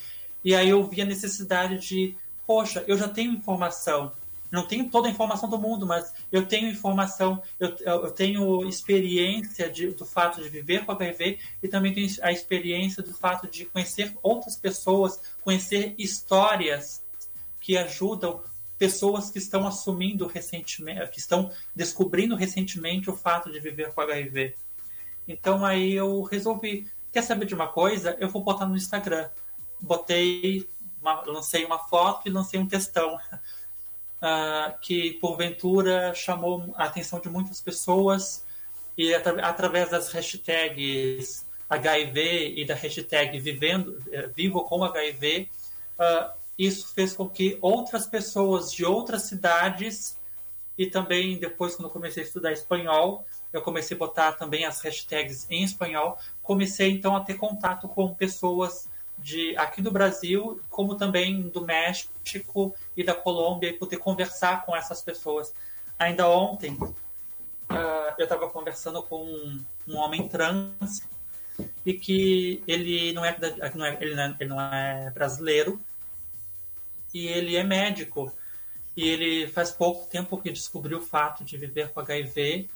[0.44, 2.14] E aí eu vi a necessidade de,
[2.46, 4.12] poxa, eu já tenho informação,
[4.50, 9.68] não tenho toda a informação do mundo, mas eu tenho informação, eu, eu tenho experiência
[9.70, 13.66] de, do fato de viver com HIV e também tenho a experiência do fato de
[13.66, 17.02] conhecer outras pessoas, conhecer histórias
[17.61, 18.42] que ajudam
[18.78, 24.54] pessoas que estão assumindo recentemente, que estão descobrindo recentemente o fato de viver com HIV.
[25.26, 28.16] Então aí eu resolvi, quer saber de uma coisa?
[28.18, 29.28] Eu vou botar no Instagram.
[29.80, 30.66] Botei,
[31.00, 33.18] uma, lancei uma foto e lancei um textão.
[34.20, 38.44] Uh, que porventura chamou a atenção de muitas pessoas
[38.96, 46.02] e atra através das hashtags HIV e da hashtag vivendo, eh, vivo com HIV, uh,
[46.02, 50.18] ah, isso fez com que outras pessoas de outras cidades
[50.76, 55.46] e também depois quando comecei a estudar espanhol eu comecei a botar também as hashtags
[55.50, 56.18] em espanhol.
[56.42, 62.74] Comecei então a ter contato com pessoas de aqui do Brasil, como também do México
[62.96, 65.52] e da Colômbia, e poder conversar com essas pessoas.
[65.98, 71.02] Ainda ontem, uh, eu estava conversando com um, um, homem trans
[71.85, 73.37] e que ele não é,
[73.74, 75.81] não é, ele, não é ele não é brasileiro
[77.12, 78.33] e ele é médico
[78.96, 82.68] e ele faz pouco tempo que descobriu o fato de viver com HIV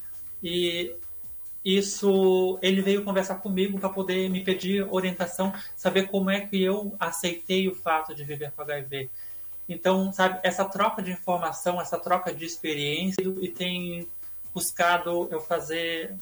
[0.42, 0.96] e
[1.64, 6.94] isso ele veio conversar comigo para poder me pedir orientação, saber como é que eu
[6.98, 9.08] aceitei o fato de viver com HIV.
[9.68, 14.08] Então, sabe, essa troca de informação, essa troca de experiência e tem
[14.52, 16.14] buscado eu fazer,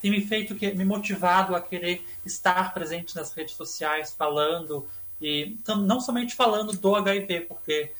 [0.00, 4.88] tem me feito que me motivado a querer estar presente nas redes sociais, falando
[5.20, 7.92] e não somente falando do HIV, porque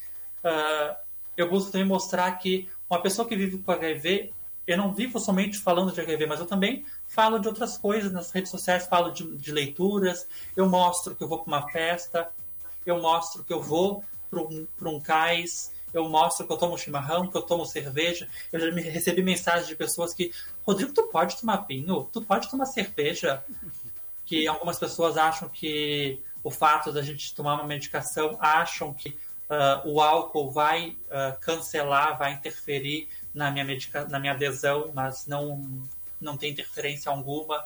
[0.44, 0.96] uh,
[1.36, 4.32] eu busco também mostrar que uma pessoa que vive com HIV
[4.68, 8.30] eu não vivo somente falando de HIV, mas eu também falo de outras coisas nas
[8.30, 12.28] redes sociais, falo de, de leituras, eu mostro que eu vou para uma festa,
[12.84, 17.26] eu mostro que eu vou para um, um cais, eu mostro que eu tomo chimarrão,
[17.26, 18.28] que eu tomo cerveja.
[18.52, 20.32] Eu já me recebi mensagens de pessoas que,
[20.66, 22.06] Rodrigo, tu pode tomar vinho?
[22.12, 23.42] Tu pode tomar cerveja?
[24.26, 29.16] Que algumas pessoas acham que o fato da gente tomar uma medicação, acham que
[29.48, 35.26] uh, o álcool vai uh, cancelar, vai interferir na minha, medica na minha adesão, mas
[35.26, 35.64] não,
[36.20, 37.64] não tem interferência alguma.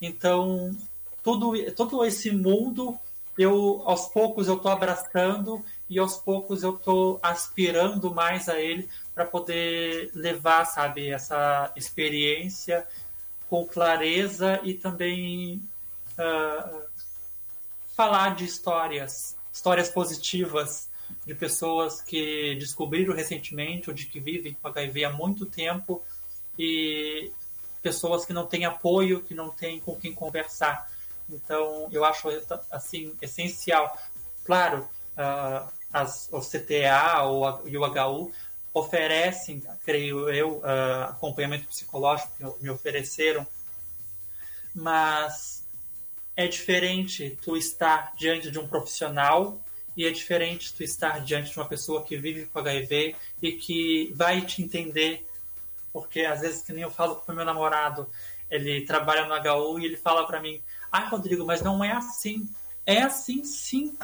[0.00, 0.76] Então,
[1.22, 2.98] tudo, todo esse mundo,
[3.38, 8.88] eu aos poucos eu estou abraçando e aos poucos eu estou aspirando mais a ele
[9.14, 12.86] para poder levar, sabe, essa experiência
[13.48, 15.60] com clareza e também
[16.16, 16.82] uh,
[17.96, 20.89] falar de histórias, histórias positivas
[21.26, 26.02] de pessoas que descobriram recentemente ou de que vivem com HIV há muito tempo
[26.58, 27.30] e
[27.82, 30.90] pessoas que não têm apoio, que não têm com quem conversar.
[31.28, 32.28] Então, eu acho
[32.70, 33.96] assim essencial.
[34.44, 38.32] Claro, uh, as, o CTA ou a, e o HU
[38.72, 43.46] oferecem, creio eu, uh, acompanhamento psicológico que me ofereceram,
[44.74, 45.64] mas
[46.36, 49.60] é diferente tu estar diante de um profissional
[50.00, 54.10] e é diferente tu estar diante de uma pessoa que vive com HIV e que
[54.16, 55.26] vai te entender,
[55.92, 58.08] porque às vezes que nem eu falo com o meu namorado,
[58.50, 62.48] ele trabalha no HU e ele fala para mim: "Ah, Rodrigo, mas não é assim".
[62.86, 63.94] É assim sim,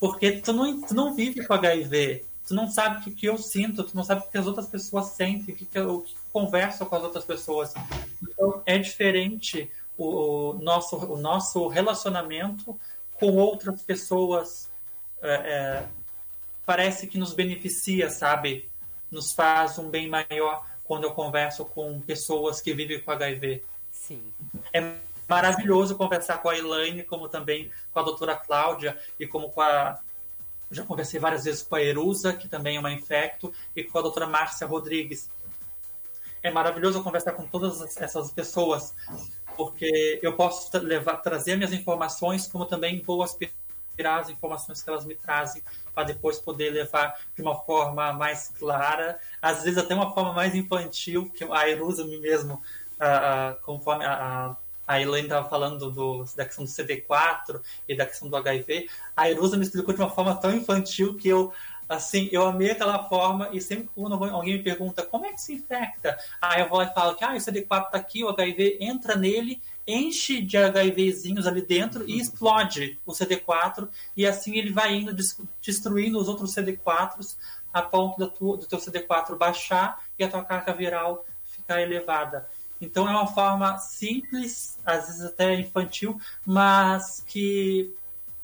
[0.00, 3.36] porque tu não, tu não vive com HIV, tu não sabe o que, que eu
[3.36, 6.86] sinto, tu não sabe o que as outras pessoas sentem, o que, que eu, converso
[6.86, 7.74] com as outras pessoas.
[8.22, 12.74] Então é diferente o, o nosso, o nosso relacionamento
[13.12, 14.71] com outras pessoas
[15.22, 15.88] é, é,
[16.66, 18.68] parece que nos beneficia, sabe?
[19.10, 23.62] Nos faz um bem maior quando eu converso com pessoas que vivem com HIV.
[23.90, 24.22] Sim.
[24.72, 24.94] É
[25.28, 29.98] maravilhoso conversar com a Elaine, como também com a doutora Cláudia e como com a.
[30.70, 34.02] Já conversei várias vezes com a Erusa, que também é uma infecto, e com a
[34.02, 35.30] doutora Márcia Rodrigues.
[36.42, 38.92] É maravilhoso conversar com todas essas pessoas,
[39.56, 43.22] porque eu posso levar, trazer minhas informações, como também vou
[43.92, 45.62] aspirar as informações que elas me trazem
[45.94, 50.54] para depois poder levar de uma forma mais clara, às vezes até uma forma mais
[50.54, 56.46] infantil, que a Erusa me mesmo, uh, conforme a, a Elaine estava falando do, da
[56.46, 60.34] questão do CD4 e da questão do HIV, a Erusa me explicou de uma forma
[60.34, 61.52] tão infantil que eu
[61.88, 65.52] assim, eu amei aquela forma e sempre quando alguém me pergunta como é que se
[65.52, 68.78] infecta, aí eu vou lá e falo que ah, o CD4 está aqui, o HIV
[68.80, 74.94] entra nele enche de HIVzinhos ali dentro e explode o CD4 e assim ele vai
[74.94, 75.14] indo
[75.60, 77.36] destruindo os outros CD4s
[77.72, 82.48] a ponto do, tu, do teu CD4 baixar e a tua carga viral ficar elevada.
[82.80, 87.94] Então é uma forma simples, às vezes até infantil, mas que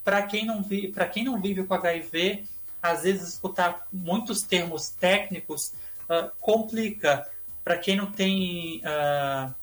[0.05, 2.45] para quem não vive, para quem não vive com HIV,
[2.81, 5.75] às vezes escutar muitos termos técnicos
[6.09, 7.29] uh, complica.
[7.65, 9.55] Para quem não tem uh,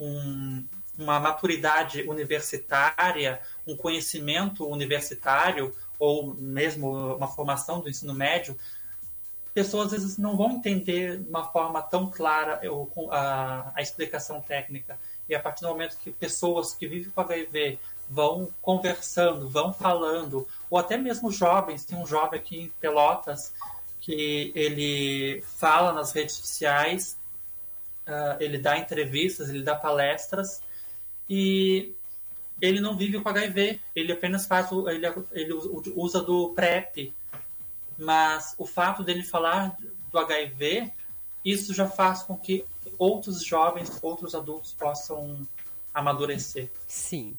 [0.00, 0.64] um,
[0.98, 8.58] uma maturidade universitária, um conhecimento universitário ou mesmo uma formação do ensino médio,
[9.54, 12.60] pessoas às vezes não vão entender de uma forma tão clara
[13.10, 14.98] a, a explicação técnica.
[15.28, 17.78] E a partir do momento que pessoas que vivem com HIV
[18.08, 23.52] vão conversando, vão falando, ou até mesmo jovens, tem um jovem aqui em Pelotas
[24.00, 27.16] que ele fala nas redes sociais,
[28.06, 30.60] uh, ele dá entrevistas, ele dá palestras,
[31.28, 31.94] e
[32.60, 35.52] ele não vive com HIV, ele apenas faz o, ele, ele
[35.96, 37.12] usa do PrEP,
[37.98, 39.76] mas o fato dele falar
[40.10, 40.92] do HIV,
[41.44, 42.64] isso já faz com que
[42.98, 45.46] outros jovens, outros adultos possam
[45.92, 46.70] amadurecer.
[46.86, 47.36] Sim.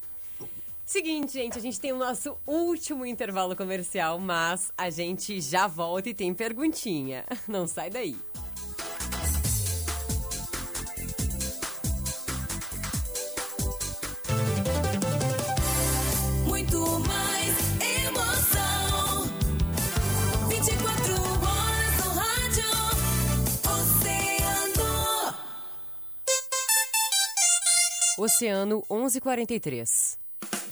[0.84, 6.10] Seguinte, gente, a gente tem o nosso último intervalo comercial, mas a gente já volta
[6.10, 7.24] e tem perguntinha.
[7.48, 8.16] Não sai daí.
[28.34, 30.23] Oceano 1143.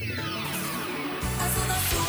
[0.00, 2.03] 遊ばそう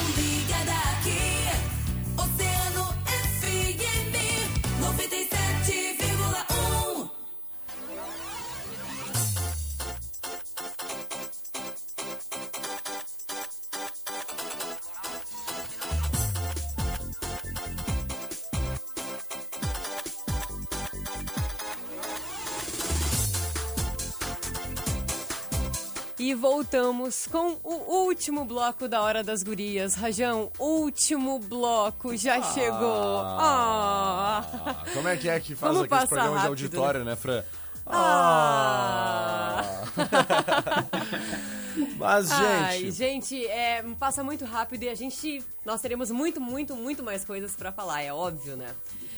[26.25, 29.93] E voltamos com o último bloco da Hora das Gurias.
[29.93, 33.19] Rajão, último bloco já chegou.
[33.21, 34.43] Ah.
[34.65, 37.43] Ah, como é que é que faz Vamos aqueles programas de auditório, né, Fran?
[37.85, 39.63] Ah.
[41.99, 45.43] Mas, Ai, gente, gente, é, passa muito rápido e a gente.
[45.63, 48.73] Nós teremos muito, muito, muito mais coisas pra falar, é óbvio, né?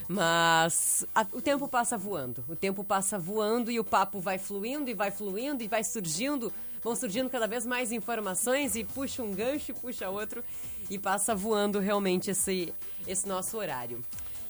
[0.09, 2.43] Mas a- o tempo passa voando.
[2.49, 6.51] O tempo passa voando e o papo vai fluindo e vai fluindo e vai surgindo.
[6.88, 10.41] Vão surgindo cada vez mais informações e puxa um gancho e puxa outro.
[10.89, 12.73] E passa voando realmente esse,
[13.05, 14.01] esse nosso horário.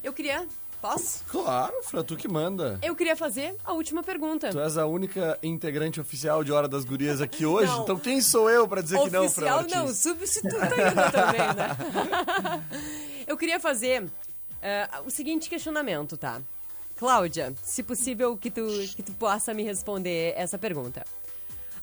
[0.03, 0.47] Eu queria.
[0.79, 1.23] Posso?
[1.29, 2.77] claro, Fran, tu que manda.
[2.83, 4.51] Eu queria fazer a última pergunta.
[4.51, 7.81] Tu és a única integrante oficial de Hora das Gurias aqui hoje, Não.
[7.81, 12.63] então quem sou eu pra dizer que não, Fran Oficial não, substituta ainda também, né?
[13.25, 14.07] Eu queria fazer
[14.61, 16.39] eh, o seguinte questionamento, tá?
[16.97, 18.61] Cláudia, se possível que tu,
[18.95, 21.03] que tu possa me responder essa pergunta.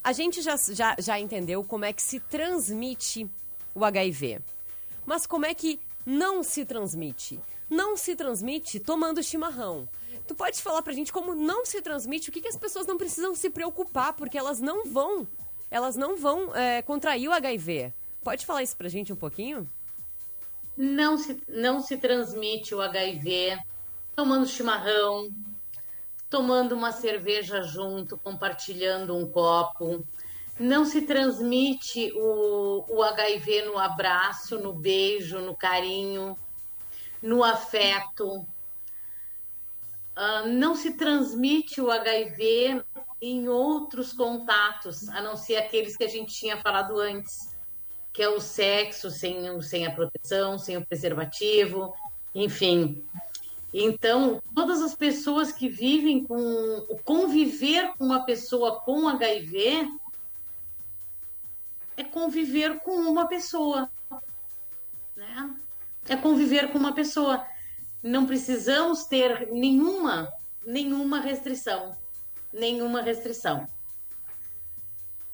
[0.04, 3.28] A gente já, já, já entendeu como é que se transmite
[3.74, 4.40] o HIV.
[5.04, 7.40] Mas como é que não se transmite?
[7.68, 9.88] Não se transmite tomando chimarrão.
[10.26, 12.96] Tu pode falar pra gente como não se transmite, o que, que as pessoas não
[12.96, 15.26] precisam se preocupar, porque elas não vão,
[15.70, 17.92] elas não vão é, contrair o HIV.
[18.22, 19.66] Pode falar isso pra gente um pouquinho?
[20.76, 23.58] não se, não se transmite o HIV
[24.14, 25.28] tomando chimarrão,
[26.34, 30.04] tomando uma cerveja junto, compartilhando um copo.
[30.58, 36.36] Não se transmite o, o HIV no abraço, no beijo, no carinho,
[37.22, 38.44] no afeto.
[40.16, 42.82] Ah, não se transmite o HIV
[43.22, 47.54] em outros contatos, a não ser aqueles que a gente tinha falado antes
[48.12, 51.94] que é o sexo sem, sem a proteção, sem o preservativo,
[52.34, 53.04] enfim.
[53.76, 56.36] Então, todas as pessoas que vivem com
[56.88, 59.88] o conviver com uma pessoa com HIV
[61.96, 63.90] é conviver com uma pessoa,
[65.16, 65.56] né?
[66.08, 67.44] É conviver com uma pessoa.
[68.00, 70.32] Não precisamos ter nenhuma,
[70.64, 71.96] nenhuma restrição,
[72.52, 73.66] nenhuma restrição.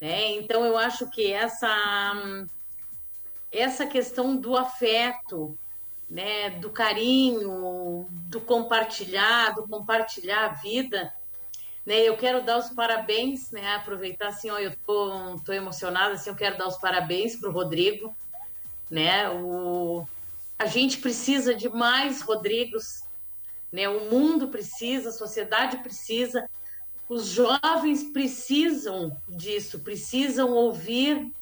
[0.01, 0.33] né?
[0.37, 1.69] Então, eu acho que essa
[3.53, 5.59] essa questão do afeto,
[6.11, 11.13] né, do carinho, do compartilhar, do compartilhar a vida,
[11.87, 12.01] né?
[12.01, 13.77] Eu quero dar os parabéns, né?
[13.77, 18.15] Aproveitar assim, ó, eu tô, tô emocionada, assim, eu quero dar os parabéns pro Rodrigo,
[18.91, 19.31] né?
[19.31, 20.07] O
[20.59, 23.03] a gente precisa de mais Rodrigos,
[23.73, 23.89] né?
[23.89, 26.47] O mundo precisa, a sociedade precisa,
[27.09, 31.33] os jovens precisam disso, precisam ouvir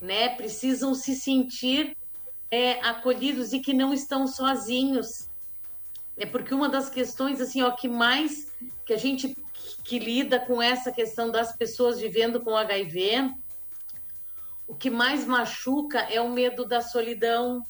[0.00, 1.96] né, precisam se sentir
[2.50, 5.28] é, acolhidos e que não estão sozinhos.
[6.16, 8.52] É porque uma das questões assim, ó, que mais
[8.84, 9.36] que a gente
[9.84, 13.34] que lida com essa questão das pessoas vivendo com HIV,
[14.66, 17.62] o que mais machuca é o medo da solidão,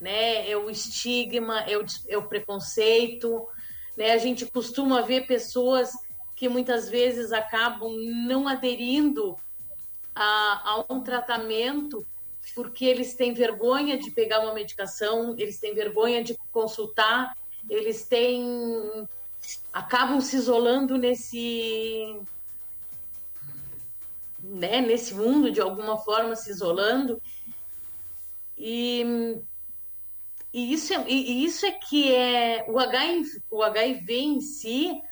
[0.00, 0.48] né?
[0.50, 3.48] É o estigma, é o, é o preconceito,
[3.96, 4.12] né?
[4.12, 5.92] A gente costuma ver pessoas
[6.34, 7.90] que muitas vezes acabam
[8.26, 9.36] não aderindo
[10.14, 12.06] a, a um tratamento
[12.54, 17.36] porque eles têm vergonha de pegar uma medicação, eles têm vergonha de consultar,
[17.68, 19.08] eles têm
[19.72, 22.20] acabam se isolando nesse
[24.40, 27.20] né, nesse mundo de alguma forma se isolando.
[28.56, 29.38] E,
[30.52, 35.02] e isso é, e, isso é que é o HIV, o HIV em si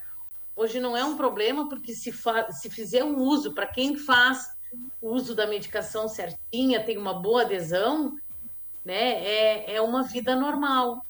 [0.56, 4.53] hoje não é um problema porque se fa, se fizer um uso para quem faz
[5.00, 8.16] o uso da medicação certinha tem uma boa adesão
[8.84, 9.24] né?
[9.24, 11.04] É, é uma vida normal.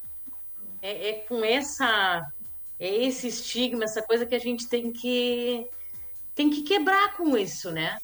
[0.81, 2.31] É, é com essa
[2.79, 5.69] é esse estigma essa coisa que a gente tem que
[6.35, 7.99] tem que quebrar com isso né?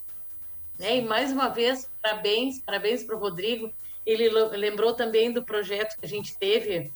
[0.79, 0.97] Né?
[0.97, 3.71] E mais uma vez, parabéns, parabéns para o Rodrigo.
[4.07, 6.91] Ele lembrou também do projeto que a gente teve,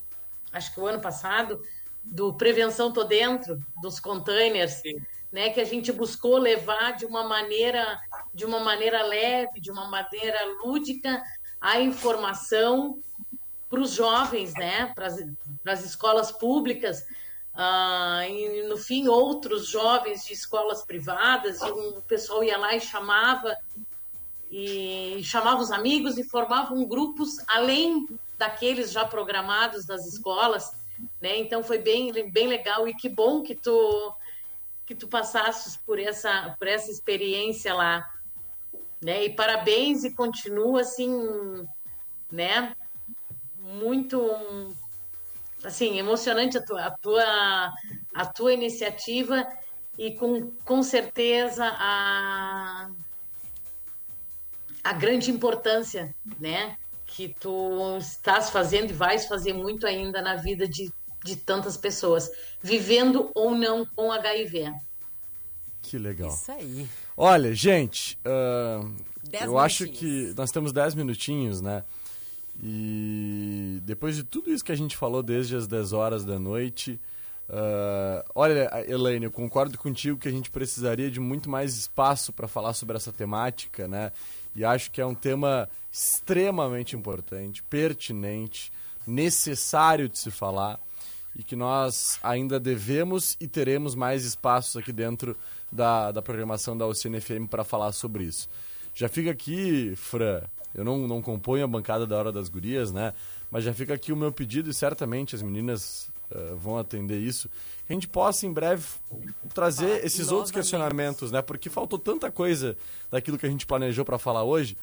[0.51, 1.61] acho que o ano passado,
[2.03, 4.81] do Prevenção Tô Dentro, dos containers,
[5.35, 5.51] né?
[5.51, 8.01] Que a gente buscou levar de uma maneira,
[8.32, 11.20] de uma maneira leve, de uma maneira lúdica,
[11.61, 13.01] a informação
[13.68, 14.93] para os jovens, né?
[14.95, 15.09] Para
[15.72, 17.05] as escolas públicas,
[17.53, 22.72] ah, e no fim outros jovens de escolas privadas, e um- o pessoal ia lá
[22.76, 23.57] e chamava
[24.53, 28.07] e chamava os amigos e formavam grupos além
[28.39, 30.70] daqueles já programados das escolas,
[31.20, 31.37] né?
[31.39, 34.14] Então foi bem bem legal e que bom que tu
[34.87, 38.09] que tu passasses por essa por essa experiência lá,
[39.03, 39.24] né?
[39.24, 41.66] E parabéns e continua assim,
[42.30, 42.74] né?
[43.59, 44.20] Muito
[45.64, 47.72] assim emocionante a tua a tua,
[48.14, 49.47] a tua iniciativa
[49.99, 52.91] e com, com certeza a
[54.85, 56.76] a grande importância, né,
[57.07, 60.93] que tu estás fazendo e vais fazer muito ainda na vida de,
[61.25, 62.31] de tantas pessoas,
[62.62, 64.72] vivendo ou não com HIV.
[65.83, 66.29] Que legal.
[66.29, 66.89] Isso aí.
[67.16, 68.18] Olha, gente,
[69.25, 71.83] Dez eu acho que nós temos 10 minutinhos, né?
[72.62, 77.01] E depois de tudo isso que a gente falou desde as 10 horas da noite,
[77.49, 82.47] ah, olha, Elaine, eu concordo contigo que a gente precisaria de muito mais espaço para
[82.47, 84.12] falar sobre essa temática, né?
[84.55, 88.70] E acho que é um tema extremamente importante, pertinente,
[89.07, 90.79] necessário de se falar
[91.37, 95.37] e que nós ainda devemos e teremos mais espaços aqui dentro
[95.70, 98.49] da, da programação da Oceano FM para falar sobre isso.
[98.95, 100.43] Já fica aqui, Fran,
[100.74, 103.12] eu não, não componho a bancada da Hora das Gurias, né?
[103.51, 107.49] Mas já fica aqui o meu pedido e certamente as meninas eh, vão atender isso.
[107.87, 108.85] Que a gente possa em breve
[109.53, 111.43] trazer Falar esses outros questionamentos, né?
[111.43, 112.76] Porque faltou tanta coisa
[113.11, 114.76] daquilo que a gente planejou para falar hoje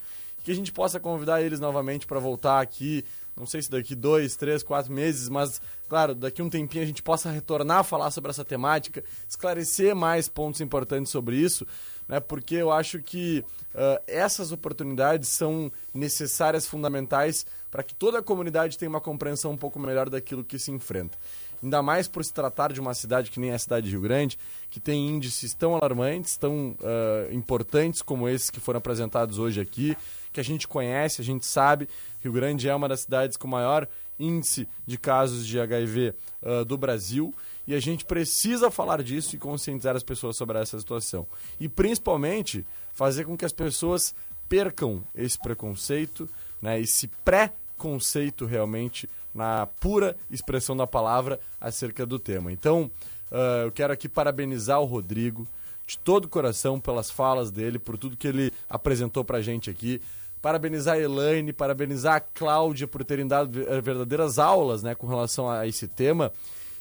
[0.44, 3.06] que a gente possa convidar eles novamente para voltar aqui.
[3.36, 7.02] Não sei se daqui dois, três, quatro meses, mas, claro, daqui um tempinho a gente
[7.02, 11.66] possa retornar a falar sobre essa temática, esclarecer mais pontos importantes sobre isso,
[12.08, 12.20] né?
[12.20, 18.78] Porque eu acho que ah, essas oportunidades são necessárias, fundamentais, para que toda a comunidade
[18.78, 21.18] tenha uma compreensão um pouco melhor daquilo que se enfrenta.
[21.64, 24.38] Ainda mais por se tratar de uma cidade que nem a cidade de Rio Grande,
[24.70, 29.96] que tem índices tão alarmantes, tão ah, importantes como esses que foram apresentados hoje aqui,
[30.34, 31.88] que a gente conhece, a gente sabe.
[32.24, 33.88] Rio Grande é uma das cidades com maior
[34.20, 37.34] índice de casos de HIV ah, do Brasil
[37.68, 41.28] e a gente precisa falar disso e conscientizar as pessoas sobre essa situação.
[41.60, 44.16] E principalmente fazer com que as pessoas
[44.50, 46.28] percam esse preconceito,
[46.62, 52.52] né, esse pré-conceito realmente na pura expressão da palavra acerca do tema.
[52.52, 52.90] Então,
[53.32, 55.48] ah, eu quero aqui parabenizar o Rodrigo
[55.88, 60.02] de todo o coração pelas falas dele, por tudo que ele apresentou pra gente aqui.
[60.42, 65.50] Parabenizar a Elaine, parabenizar a Cláudia por terem dado ver- verdadeiras aulas né, com relação
[65.50, 66.32] a esse tema.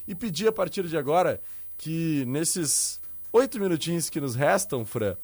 [0.08, 1.40] E pedir a partir de agora
[1.76, 3.00] que nesses
[3.32, 5.14] oito minutinhos que nos restam, Fran,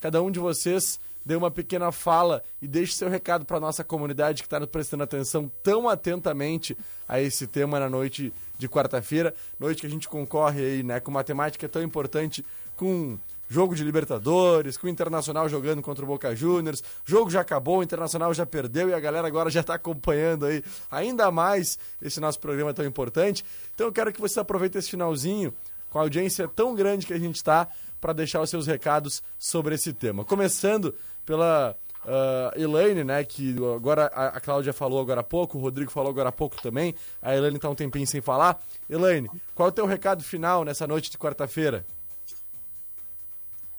[0.00, 4.42] cada um de vocês dê uma pequena fala e deixe seu recado para nossa comunidade
[4.42, 6.76] que está prestando atenção tão atentamente
[7.08, 11.10] a esse tema na noite de quarta-feira, noite que a gente concorre aí, né, com
[11.10, 12.44] uma temática tão importante,
[12.76, 13.18] com
[13.48, 17.82] jogo de Libertadores, com o Internacional jogando contra o Boca Juniors, jogo já acabou, o
[17.82, 22.40] Internacional já perdeu e a galera agora já está acompanhando aí ainda mais esse nosso
[22.40, 23.44] programa tão importante.
[23.74, 25.52] Então eu quero que você aproveite esse finalzinho
[25.90, 27.68] com a audiência tão grande que a gente está
[28.00, 30.24] para deixar os seus recados sobre esse tema.
[30.24, 30.94] Começando
[31.24, 35.90] pela ah, Elaine, né, que agora a, a Cláudia falou agora há pouco, o Rodrigo
[35.90, 38.62] falou agora há pouco também, a Elaine está um tempinho sem falar.
[38.88, 41.84] Elaine, qual é o teu recado final nessa noite de quarta-feira?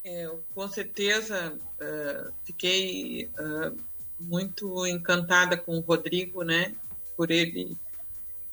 [0.04, 3.72] É, eu, com certeza eh, fiquei eh,
[4.20, 6.74] muito encantada com o Rodrigo, né?
[7.16, 7.76] Por ele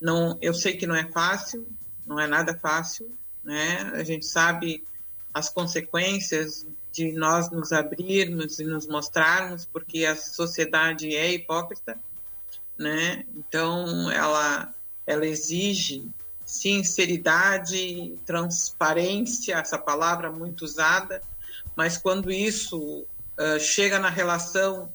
[0.01, 1.67] não, eu sei que não é fácil,
[2.05, 3.07] não é nada fácil,
[3.43, 3.91] né?
[3.93, 4.83] A gente sabe
[5.31, 11.99] as consequências de nós nos abrirmos e nos mostrarmos, porque a sociedade é hipócrita,
[12.77, 13.25] né?
[13.35, 14.73] Então ela
[15.05, 16.09] ela exige
[16.45, 21.21] sinceridade, transparência, essa palavra muito usada,
[21.75, 24.93] mas quando isso ah, chega na relação,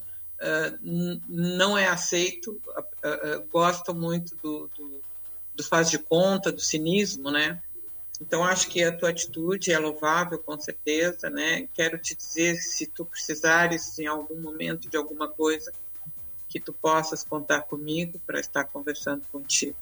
[0.83, 2.61] n- não é aceito,
[3.05, 5.05] ah, gostam muito do, do,
[5.55, 7.61] do faz de conta, do cinismo, né?
[8.21, 11.69] Então, acho que a tua atitude é louvável, com certeza, né?
[11.73, 15.73] Quero te dizer, se tu precisares em algum momento de alguma coisa,
[16.49, 19.77] que tu possas contar comigo para estar conversando contigo.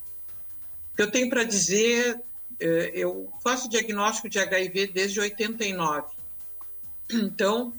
[0.93, 2.21] O que eu tenho para dizer,
[2.59, 6.09] eh, eu faço diagnóstico de HIV desde 89.
[7.09, 7.73] Então,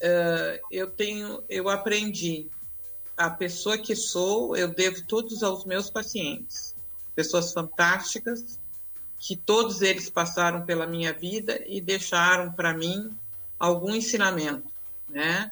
[0.00, 2.48] eh, eu tenho, eu aprendi
[3.16, 6.74] a pessoa que sou, eu devo todos aos meus pacientes.
[7.14, 8.58] Pessoas fantásticas,
[9.26, 13.10] que todos eles passaram pela minha vida e deixaram para mim
[13.58, 14.70] algum ensinamento,
[15.08, 15.50] né?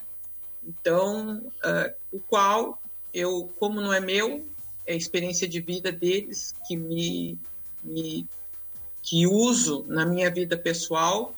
[0.64, 2.81] Então, ah, o qual
[3.12, 4.47] eu, como não é meu,
[4.87, 7.37] é a experiência de vida deles que me,
[7.83, 8.29] me
[9.03, 11.35] que uso na minha vida pessoal,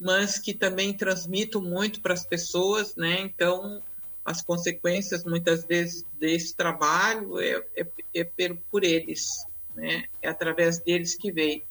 [0.00, 3.20] mas que também transmito muito para as pessoas, né?
[3.20, 3.82] Então,
[4.24, 10.04] as consequências muitas vezes desse trabalho é, é, é por eles, né?
[10.22, 11.62] É através deles que veio.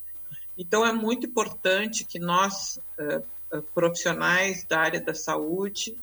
[0.57, 5.97] Então, é muito importante que nós, ah, ah, profissionais da área da saúde,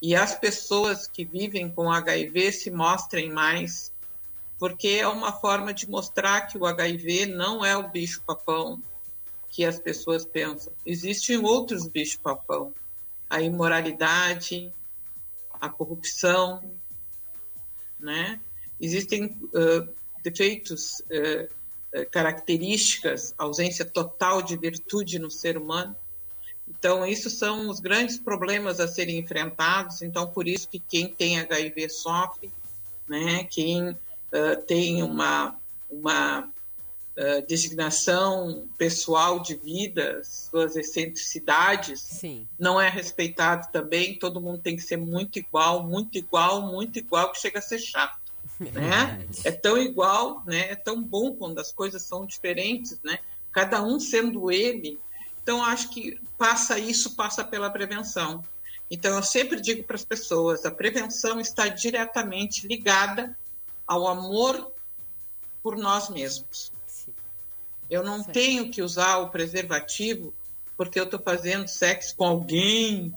[0.00, 3.92] e as pessoas que vivem com HIV se mostrem mais,
[4.58, 8.80] porque é uma forma de mostrar que o HIV não é o bicho-papão
[9.48, 10.72] que as pessoas pensam.
[10.84, 12.72] Existem outros bicho-papão.
[13.28, 14.72] A imoralidade,
[15.60, 16.62] a corrupção,
[18.00, 18.40] né?
[18.80, 19.86] Existem ah,
[20.22, 21.48] defeitos, ah,
[22.10, 25.94] características, ausência total de virtude no ser humano.
[26.68, 30.02] Então, isso são os grandes problemas a serem enfrentados.
[30.02, 32.50] Então, por isso que quem tem HIV sofre,
[33.08, 33.44] né?
[33.44, 33.96] Quem
[34.32, 35.54] ah, tem uma,
[35.90, 36.50] uma
[37.16, 42.48] ah, designação pessoal de vida, suas excentricidades, Sim.
[42.58, 44.18] não é respeitado também.
[44.18, 47.78] Todo mundo tem que ser muito igual, muito igual, muito igual, que chega a ser
[47.78, 48.21] chato.
[48.70, 49.26] Né?
[49.44, 50.70] É tão igual, né?
[50.70, 53.18] é tão bom quando as coisas são diferentes, né?
[53.52, 54.98] cada um sendo ele.
[55.42, 58.44] Então, acho que passa isso, passa pela prevenção.
[58.90, 63.36] Então, eu sempre digo para as pessoas: a prevenção está diretamente ligada
[63.86, 64.72] ao amor
[65.62, 66.70] por nós mesmos.
[66.86, 67.12] Sim.
[67.90, 68.32] Eu não Certo.
[68.32, 70.32] tenho que usar o preservativo
[70.76, 73.14] porque eu estou fazendo sexo com alguém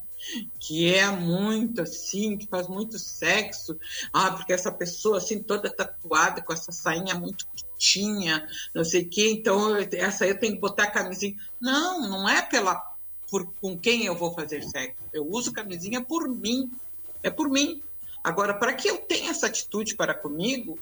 [0.60, 3.78] que é muito assim, que faz muito sexo.
[4.12, 9.10] Ah, porque essa pessoa assim toda tatuada com essa sainha muito curtinha, não sei o
[9.10, 11.36] quê, então essa aí eu tenho que botar camisinha.
[11.60, 12.96] Não, não é pela
[13.30, 14.98] por com quem eu vou fazer sexo.
[15.14, 16.72] Eu uso camisinha por mim.
[17.24, 17.82] É por mim.
[18.24, 20.80] Agora, para que eu tenha essa atitude para comigo,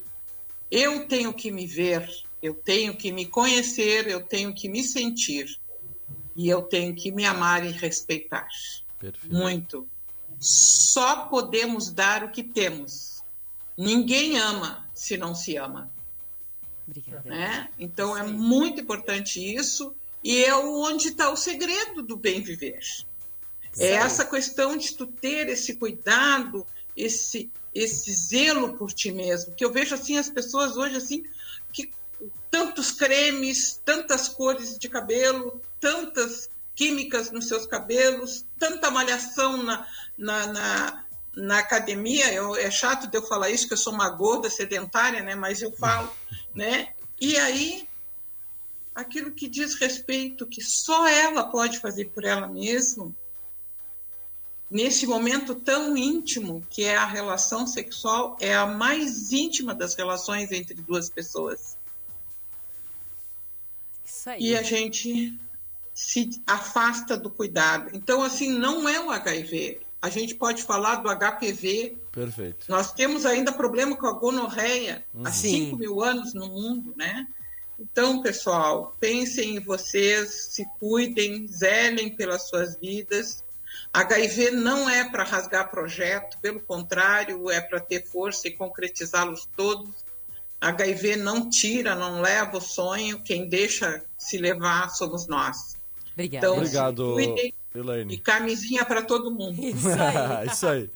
[0.70, 2.08] eu tenho que me ver,
[2.42, 5.58] eu tenho que me conhecer, eu tenho que me sentir
[6.36, 8.46] e eu tenho que me amar e respeitar.
[9.10, 9.34] Perfeito.
[9.34, 9.88] Muito.
[10.40, 13.22] Só podemos dar o que temos.
[13.76, 15.90] Ninguém ama se não se ama,
[16.86, 17.28] Obrigada.
[17.28, 17.68] né?
[17.78, 18.38] Então é Isso aí.
[18.38, 22.80] muito importante isso e é onde está o segredo do bem viver.
[23.78, 29.64] É essa questão de tu ter esse cuidado, esse esse zelo por ti mesmo, que
[29.64, 31.24] eu vejo assim as pessoas hoje assim
[31.72, 31.90] que
[32.48, 39.86] tantos cremes, tantas cores de cabelo, tantas químicas nos seus cabelos, tanta malhação na,
[40.18, 41.04] na, na,
[41.36, 42.32] na academia.
[42.32, 45.34] Eu, é chato de eu falar isso, que eu sou uma gorda sedentária, né?
[45.34, 46.10] Mas eu falo,
[46.54, 46.92] né?
[47.20, 47.88] E aí,
[48.94, 53.14] aquilo que diz respeito, que só ela pode fazer por ela mesma,
[54.70, 60.50] nesse momento tão íntimo que é a relação sexual, é a mais íntima das relações
[60.50, 61.76] entre duas pessoas.
[64.04, 64.42] Isso aí.
[64.42, 65.38] E a gente
[65.94, 67.90] se afasta do cuidado.
[67.94, 69.80] Então, assim, não é o HIV.
[70.02, 71.96] A gente pode falar do HPV.
[72.10, 72.66] Perfeito.
[72.68, 75.66] Nós temos ainda problema com a gonorreia há Sim.
[75.66, 77.26] 5 mil anos no mundo, né?
[77.78, 83.42] Então, pessoal, pensem em vocês, se cuidem, zelem pelas suas vidas.
[83.92, 90.04] HIV não é para rasgar projeto, pelo contrário, é para ter força e concretizá-los todos.
[90.60, 95.76] HIV não tira, não leva o sonho, quem deixa se levar somos nós.
[96.14, 96.46] Obrigada.
[96.46, 97.54] Então, Obrigado, cuidem.
[97.74, 98.18] E Elaine.
[98.18, 99.58] camisinha para todo mundo.
[99.60, 100.46] Isso aí.
[100.48, 100.90] Isso aí.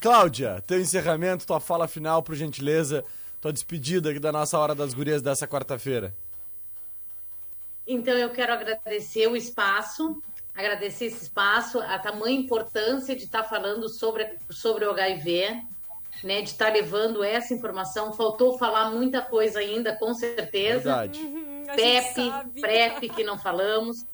[0.00, 3.04] Cláudia, teu encerramento, tua fala final, por gentileza,
[3.40, 6.14] tua despedida aqui da nossa Hora das Gurias dessa quarta-feira.
[7.86, 10.22] Então, eu quero agradecer o espaço,
[10.54, 15.62] agradecer esse espaço, a tamanha importância de estar falando sobre, sobre o HIV,
[16.22, 18.12] né, de estar levando essa informação.
[18.12, 20.84] Faltou falar muita coisa ainda, com certeza.
[20.84, 21.20] Verdade.
[21.20, 22.60] Uhum, PEP.
[22.60, 24.04] PrEP, que não falamos.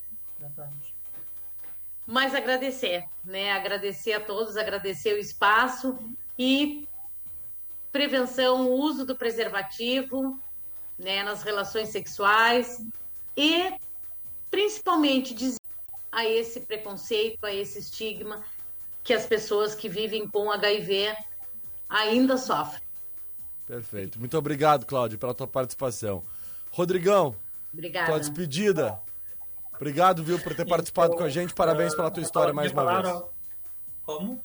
[2.07, 3.53] Mas agradecer, né?
[3.53, 5.99] Agradecer a todos, agradecer o espaço
[6.39, 6.89] e
[7.91, 10.39] prevenção, uso do preservativo,
[10.99, 12.85] né, nas relações sexuais
[13.37, 13.75] e
[14.51, 15.61] principalmente dizer
[16.13, 18.43] a esse preconceito, a esse estigma
[19.03, 21.15] que as pessoas que vivem com HIV
[21.89, 22.83] ainda sofrem.
[23.67, 24.19] Perfeito.
[24.19, 26.23] Muito obrigado, Cláudio, pela tua participação.
[26.71, 27.37] Rodrigão,
[27.73, 28.07] Obrigada.
[28.07, 28.99] tua despedida.
[29.77, 31.55] Obrigado, viu, por ter participado com a gente.
[31.55, 33.03] Parabéns pela tua história mais uma vez.
[33.03, 33.29] falaram-
[34.05, 34.43] Como?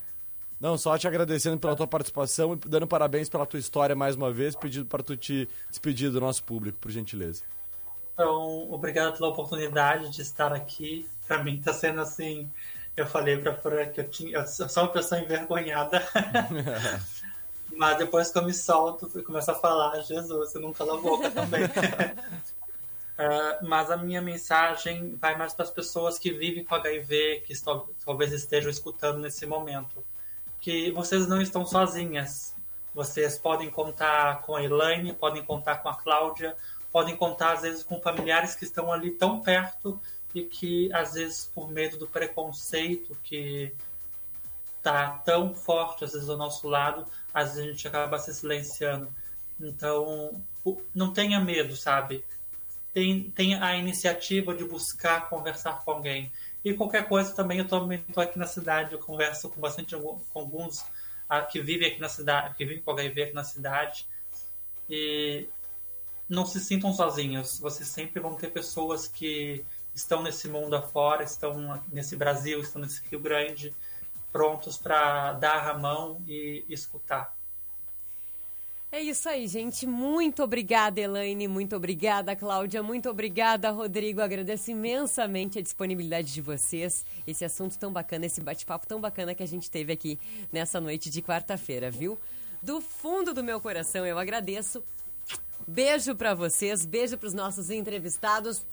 [0.60, 4.32] Não, só te agradecendo pela tua participação e dando parabéns pela tua história mais uma
[4.32, 7.42] vez, pedindo para tu te despedir do nosso público, por gentileza.
[8.14, 11.08] Então, obrigado pela oportunidade de estar aqui.
[11.28, 12.48] Pra mim tá sendo assim.
[12.96, 16.04] Eu falei pra Fran que eu, tinha, eu sou uma pessoa envergonhada.
[17.76, 21.02] Mas depois que eu me solto e começo a falar, Jesus, você não cala a
[21.02, 21.62] boca também.
[23.18, 27.54] Ah, mas a minha mensagem vai mais para as pessoas que vivem com HIV, que
[28.06, 30.04] talvez estejam escutando nesse momento.
[30.60, 32.56] Que vocês não estão sozinhas.
[32.94, 36.56] Vocês podem contar com a Elaine, podem contar com a Cláudia,
[36.92, 40.00] podem contar às vezes com familiares que estão ali tão perto
[40.36, 43.74] e que às vezes por medo do preconceito que
[44.82, 49.14] tá tão forte às vezes ao nosso lado, às vezes a gente acaba se silenciando.
[49.60, 50.44] Então,
[50.94, 52.26] não tenha medo, sabe?
[52.94, 56.32] Tem, tenha a iniciativa de buscar conversar com alguém.
[56.64, 60.20] E qualquer coisa também, eu também estou aqui na cidade, eu converso com bastante com
[60.34, 60.86] alguns
[61.28, 64.08] ah, que vivem aqui na cidade, que vivem com HIV aqui na cidade.
[64.90, 65.48] E
[66.28, 67.60] não se sintam sozinhos.
[67.60, 73.02] Vocês sempre vão ter pessoas que estão nesse mundo afora, estão nesse Brasil, estão nesse
[73.10, 73.76] Rio Grande,
[74.32, 77.36] prontos para dar a mão e escutar.
[78.94, 79.88] É isso aí, gente.
[79.88, 81.48] Muito obrigada, Elaine.
[81.48, 82.84] Muito obrigada, Cláudia.
[82.84, 84.20] Muito obrigada, Rodrigo.
[84.20, 87.06] Agradeço imensamente a disponibilidade de vocês.
[87.26, 90.20] Esse assunto tão bacana, esse bate-papo tão bacana que a gente teve aqui
[90.52, 92.20] nessa noite de quarta-feira, viu?
[92.62, 94.84] Do fundo do meu coração, eu agradeço.
[95.66, 98.66] Beijo pra vocês, beijo pros nossos entrevistados.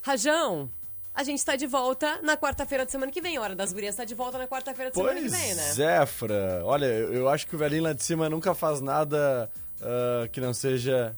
[0.00, 0.70] Rajão,
[1.18, 3.40] a gente tá de volta na quarta-feira da semana que vem.
[3.40, 5.62] Hora das Gurias tá de volta na quarta-feira da semana que vem, né?
[5.64, 6.62] Pois é, Fra.
[6.64, 9.50] Olha, eu acho que o velhinho lá de cima nunca faz nada
[9.82, 11.16] ah, que não seja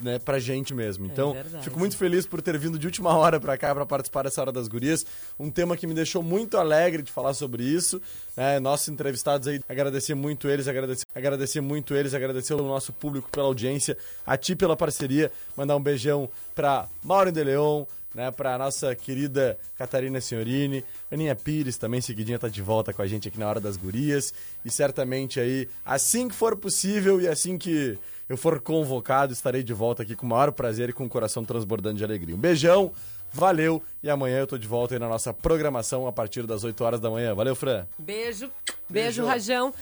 [0.00, 1.06] né, pra gente mesmo.
[1.06, 1.64] Então, verdade.
[1.64, 4.52] fico muito feliz por ter vindo de última hora pra cá pra participar dessa Hora
[4.52, 5.04] das Gurias.
[5.36, 8.00] Um tema que me deixou muito alegre de falar sobre isso.
[8.36, 8.60] né?
[8.60, 13.46] nossos entrevistados aí, agradecer muito eles, agradecer, agradecer muito eles, agradecer o nosso público pela
[13.46, 17.84] audiência, a ti pela parceria, mandar um beijão pra Mauro de Leon,
[18.14, 23.06] né, pra nossa querida Catarina Senhorini, Aninha Pires também, seguidinha, tá de volta com a
[23.06, 24.32] gente aqui na Hora das Gurias.
[24.64, 27.98] E certamente aí, assim que for possível e assim que
[28.28, 31.44] eu for convocado, estarei de volta aqui com o maior prazer e com o coração
[31.44, 32.34] transbordando de alegria.
[32.34, 32.92] Um beijão,
[33.32, 36.82] valeu, e amanhã eu tô de volta aí na nossa programação a partir das 8
[36.84, 37.34] horas da manhã.
[37.34, 37.86] Valeu, Fran!
[37.98, 38.50] Beijo.
[38.88, 39.26] Beijo, Beijo.
[39.26, 39.74] Rajão.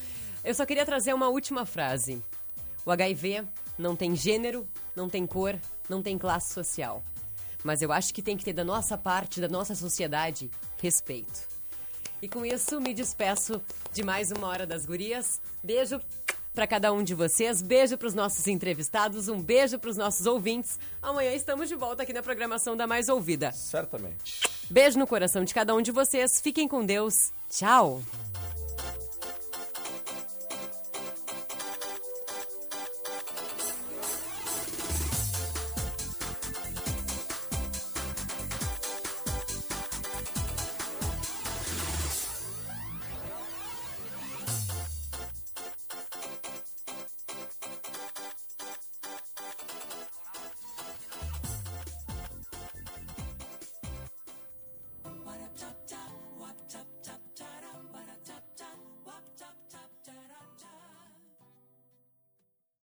[0.43, 2.21] Eu só queria trazer uma última frase.
[2.85, 3.43] O HIV
[3.77, 5.55] não tem gênero, não tem cor,
[5.87, 7.03] não tem classe social.
[7.63, 11.47] Mas eu acho que tem que ter da nossa parte, da nossa sociedade, respeito.
[12.21, 15.41] E com isso, me despeço de mais uma Hora das Gurias.
[15.63, 15.99] Beijo
[16.53, 20.25] para cada um de vocês, beijo para os nossos entrevistados, um beijo para os nossos
[20.25, 20.79] ouvintes.
[21.01, 23.51] Amanhã estamos de volta aqui na programação da Mais Ouvida.
[23.51, 24.41] Certamente.
[24.69, 27.31] Beijo no coração de cada um de vocês, fiquem com Deus.
[27.49, 28.01] Tchau!